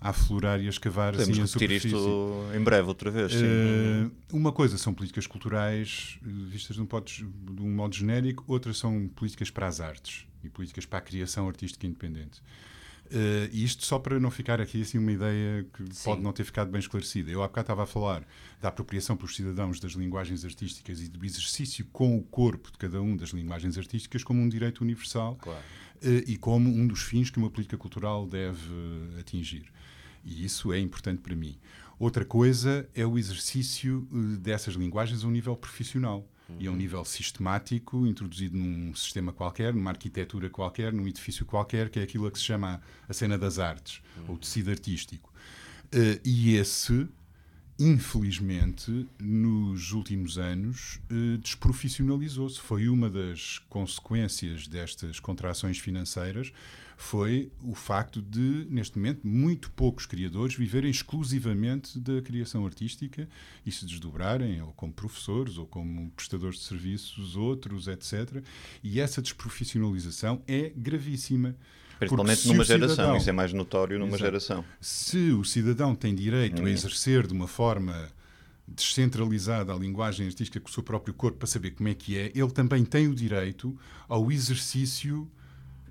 [0.00, 1.88] a aflorar e a escavar Podemos assim, a superfície.
[1.88, 3.32] isto em breve outra vez.
[3.34, 8.44] Uh, uma coisa são políticas culturais eh, vistas de um, modo, de um modo genérico,
[8.46, 12.40] outras são políticas para as artes e políticas para a criação artística independente.
[13.10, 16.04] Uh, e isto só para não ficar aqui assim uma ideia que Sim.
[16.04, 17.30] pode não ter ficado bem esclarecida.
[17.30, 18.22] Eu há bocado estava a falar
[18.60, 23.00] da apropriação pelos cidadãos das linguagens artísticas e do exercício com o corpo de cada
[23.00, 25.64] um das linguagens artísticas como um direito universal claro.
[26.02, 28.72] Uh, e como um dos fins que uma política cultural deve
[29.18, 29.64] atingir.
[30.24, 31.56] E isso é importante para mim.
[31.98, 36.56] Outra coisa é o exercício eh, dessas linguagens a um nível profissional uhum.
[36.60, 36.78] e a um uhum.
[36.78, 42.26] nível sistemático, introduzido num sistema qualquer, numa arquitetura qualquer, num edifício qualquer, que é aquilo
[42.26, 44.24] a que se chama a cena das artes, uhum.
[44.28, 45.32] ou tecido artístico.
[45.86, 47.08] Uh, e esse
[47.78, 52.58] infelizmente, nos últimos anos, eh, desprofissionalizou-se.
[52.58, 56.52] Foi uma das consequências destas contrações financeiras,
[57.00, 63.28] foi o facto de, neste momento, muito poucos criadores viverem exclusivamente da criação artística
[63.64, 68.42] e se desdobrarem, ou como professores, ou como prestadores de serviços, outros, etc.
[68.82, 71.54] E essa desprofissionalização é gravíssima.
[71.98, 74.64] Principalmente numa geração, cidadão, isso é mais notório numa exato, geração.
[74.80, 76.66] Se o cidadão tem direito hum.
[76.66, 78.08] a exercer de uma forma
[78.66, 82.30] descentralizada a linguagem artística com o seu próprio corpo para saber como é que é,
[82.34, 83.76] ele também tem o direito
[84.08, 85.28] ao exercício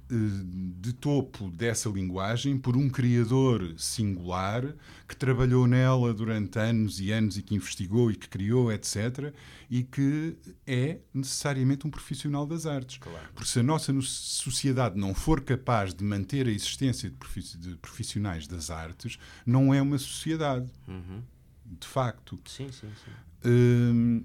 [0.09, 4.63] de topo dessa linguagem por um criador singular
[5.07, 9.33] que trabalhou nela durante anos e anos e que investigou e que criou, etc.
[9.69, 12.97] E que é necessariamente um profissional das artes.
[12.99, 13.27] Claro.
[13.33, 18.69] Porque se a nossa sociedade não for capaz de manter a existência de profissionais das
[18.69, 20.69] artes, não é uma sociedade.
[20.87, 21.21] Uhum.
[21.65, 22.39] De facto.
[22.45, 23.11] Sim, sim, sim.
[23.45, 24.23] Hum,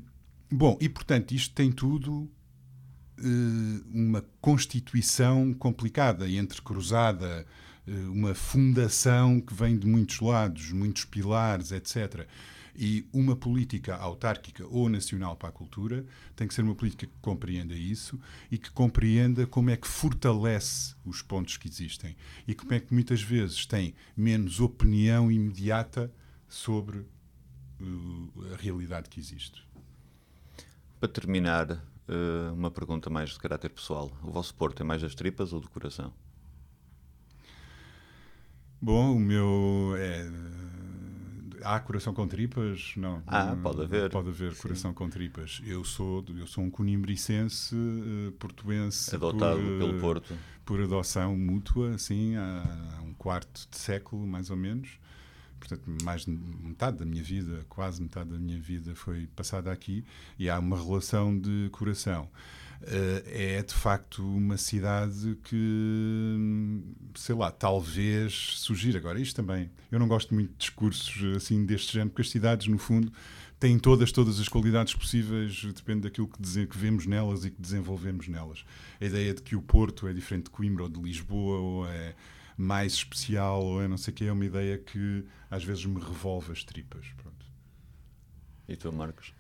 [0.49, 2.42] bom, e portanto, isto tem tudo eh,
[3.93, 7.47] uma constituição complicada e entrecruzada,
[7.87, 12.27] eh, uma fundação que vem de muitos lados, muitos pilares, etc.
[12.75, 17.13] E uma política autárquica ou nacional para a cultura tem que ser uma política que
[17.21, 18.19] compreenda isso
[18.51, 22.17] e que compreenda como é que fortalece os pontos que existem
[22.49, 26.11] e como é que muitas vezes tem menos opinião imediata
[26.49, 29.67] sobre uh, a realidade que existe.
[30.99, 34.11] Para terminar, uh, uma pergunta mais de caráter pessoal.
[34.23, 36.13] O vosso Porto é mais das tripas ou do coração?
[38.81, 40.31] Bom, o meu é.
[41.65, 42.95] Há coração com tripas?
[42.97, 43.23] Não.
[43.27, 44.11] Ah, pode haver.
[44.11, 44.63] Pode haver Sim.
[44.63, 45.63] coração com tripas.
[45.65, 49.15] Eu sou, eu sou um conimbricense uh, portuense.
[49.15, 50.35] Adotado por, pelo Porto.
[50.65, 54.99] Por adoção mútua, assim, há, há um quarto de século, mais ou menos
[55.67, 60.05] portanto, mais de metade da minha vida, quase metade da minha vida foi passada aqui
[60.39, 62.29] e há uma relação de coração.
[62.83, 66.37] Uh, é de facto uma cidade que,
[67.15, 69.21] sei lá, talvez surgir agora.
[69.21, 72.79] Isto também, eu não gosto muito de discursos assim deste género, porque as cidades, no
[72.79, 73.13] fundo,
[73.61, 77.63] têm todas, todas as qualidades possíveis, depende daquilo que, dizer, que vemos nelas e que
[77.63, 78.65] desenvolvemos nelas.
[79.01, 82.17] A ideia de que o Porto é diferente de Coimbra ou de Lisboa ou é
[82.57, 86.01] mais especial ou é não sei o que, é uma ideia que às vezes me
[86.01, 87.07] revolve as tripas.
[87.17, 87.47] Pronto.
[88.69, 89.35] E tu, Marcos?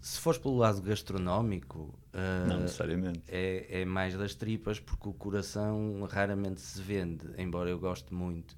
[0.00, 3.22] Se fores pelo lado gastronómico, uh, não necessariamente.
[3.28, 8.56] É, é mais das tripas, porque o coração raramente se vende, embora eu goste muito.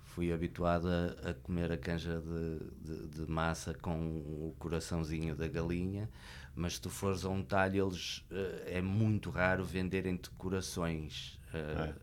[0.00, 5.48] Fui habituado a, a comer a canja de, de, de, massa com o coraçãozinho da
[5.48, 6.10] galinha,
[6.54, 11.38] mas se tu fores a um talho, eles, uh, é muito raro venderem-te corações.
[11.54, 11.94] Uh,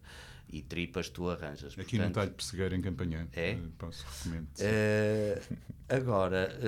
[0.51, 1.73] E tripas tu arranjas.
[1.73, 3.27] Aqui Portanto, no talho pessegueiro em Campanhã.
[3.33, 3.53] É?
[3.53, 4.49] Uh, posso recomendar.
[4.59, 6.59] Uh, agora,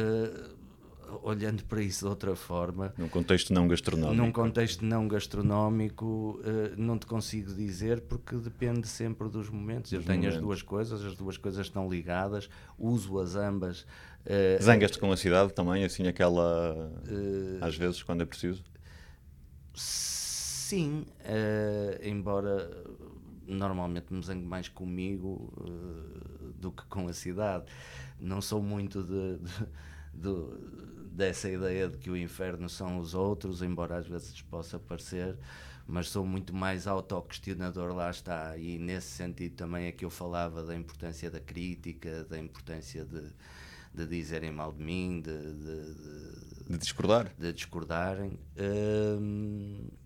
[1.24, 2.94] olhando para isso de outra forma.
[2.98, 4.16] Num contexto não gastronómico.
[4.16, 6.40] Num contexto não gastronómico,
[6.78, 9.92] não te consigo dizer porque depende sempre dos momentos.
[9.92, 10.38] Dos Eu tenho momentos.
[10.38, 13.86] as duas coisas, as duas coisas estão ligadas, uso-as ambas.
[14.62, 16.92] Zangas-te com a cidade também, assim, aquela.
[17.60, 18.64] às vezes, quando é preciso?
[19.74, 20.11] Sim,
[20.76, 22.70] uh, embora
[23.46, 27.66] normalmente me zangue mais comigo uh, do que com a cidade.
[28.20, 29.68] Não sou muito de, de,
[30.14, 35.38] de, dessa ideia de que o inferno são os outros, embora às vezes possa parecer,
[35.88, 38.56] mas sou muito mais autoquestionador, lá está.
[38.58, 43.24] E nesse sentido também é que eu falava da importância da crítica, da importância de,
[43.94, 47.34] de dizerem mal de mim, de, de, de discordar.
[47.38, 48.40] De discordarem.
[48.56, 50.01] Uh,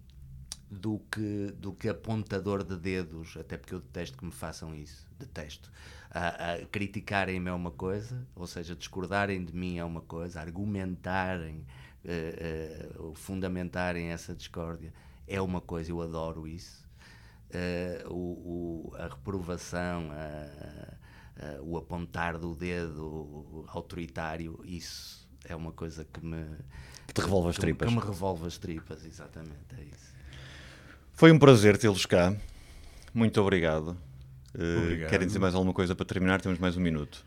[0.69, 5.07] do que, do que apontador de dedos, até porque eu detesto que me façam isso,
[5.17, 5.71] detesto.
[6.09, 11.65] A, a criticarem-me é uma coisa, ou seja, discordarem de mim é uma coisa, argumentarem,
[12.03, 14.93] uh, uh, fundamentarem essa discórdia
[15.27, 16.85] é uma coisa, eu adoro isso.
[17.49, 26.05] Uh, o, o, a reprovação, a, o apontar do dedo autoritário, isso é uma coisa
[26.05, 26.43] que me.
[27.07, 27.89] Que te revolve as tripas.
[27.89, 30.14] Que me revolve as tripas, exatamente, é isso.
[31.15, 32.35] Foi um prazer tê-los cá.
[33.13, 33.97] Muito obrigado.
[34.53, 35.09] Uh, obrigado.
[35.09, 36.41] Querem dizer mais alguma coisa para terminar?
[36.41, 37.25] Temos mais um minuto.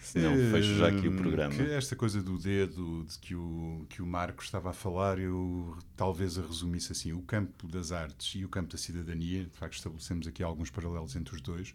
[0.00, 1.54] Senão uh, fecho já aqui o programa.
[1.64, 6.38] esta coisa do dedo de que o, que o Marco estava a falar, eu talvez
[6.38, 10.26] a resumisse assim: o campo das artes e o campo da cidadania, de facto estabelecemos
[10.26, 11.74] aqui alguns paralelos entre os dois,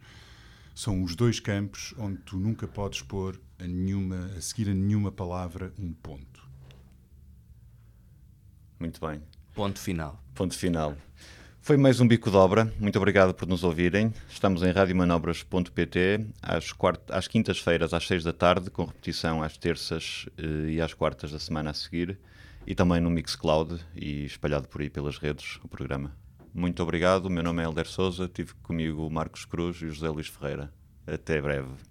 [0.73, 5.11] são os dois campos onde tu nunca podes pôr a, nenhuma, a seguir a nenhuma
[5.11, 6.49] palavra um ponto.
[8.79, 9.21] Muito bem.
[9.61, 10.19] Ponto final.
[10.33, 10.97] Ponto final.
[11.61, 12.73] Foi mais um bico de obra.
[12.79, 14.11] Muito obrigado por nos ouvirem.
[14.27, 16.73] Estamos em radiomanobras.pt às,
[17.11, 21.37] às quintas-feiras às seis da tarde, com repetição às terças eh, e às quartas da
[21.37, 22.17] semana a seguir,
[22.65, 26.17] e também no Mixcloud e espalhado por aí pelas redes o programa.
[26.51, 27.27] Muito obrigado.
[27.27, 28.27] O meu nome é Helder Souza.
[28.27, 30.73] Tive comigo o Marcos Cruz e o José Luís Ferreira.
[31.05, 31.90] Até breve.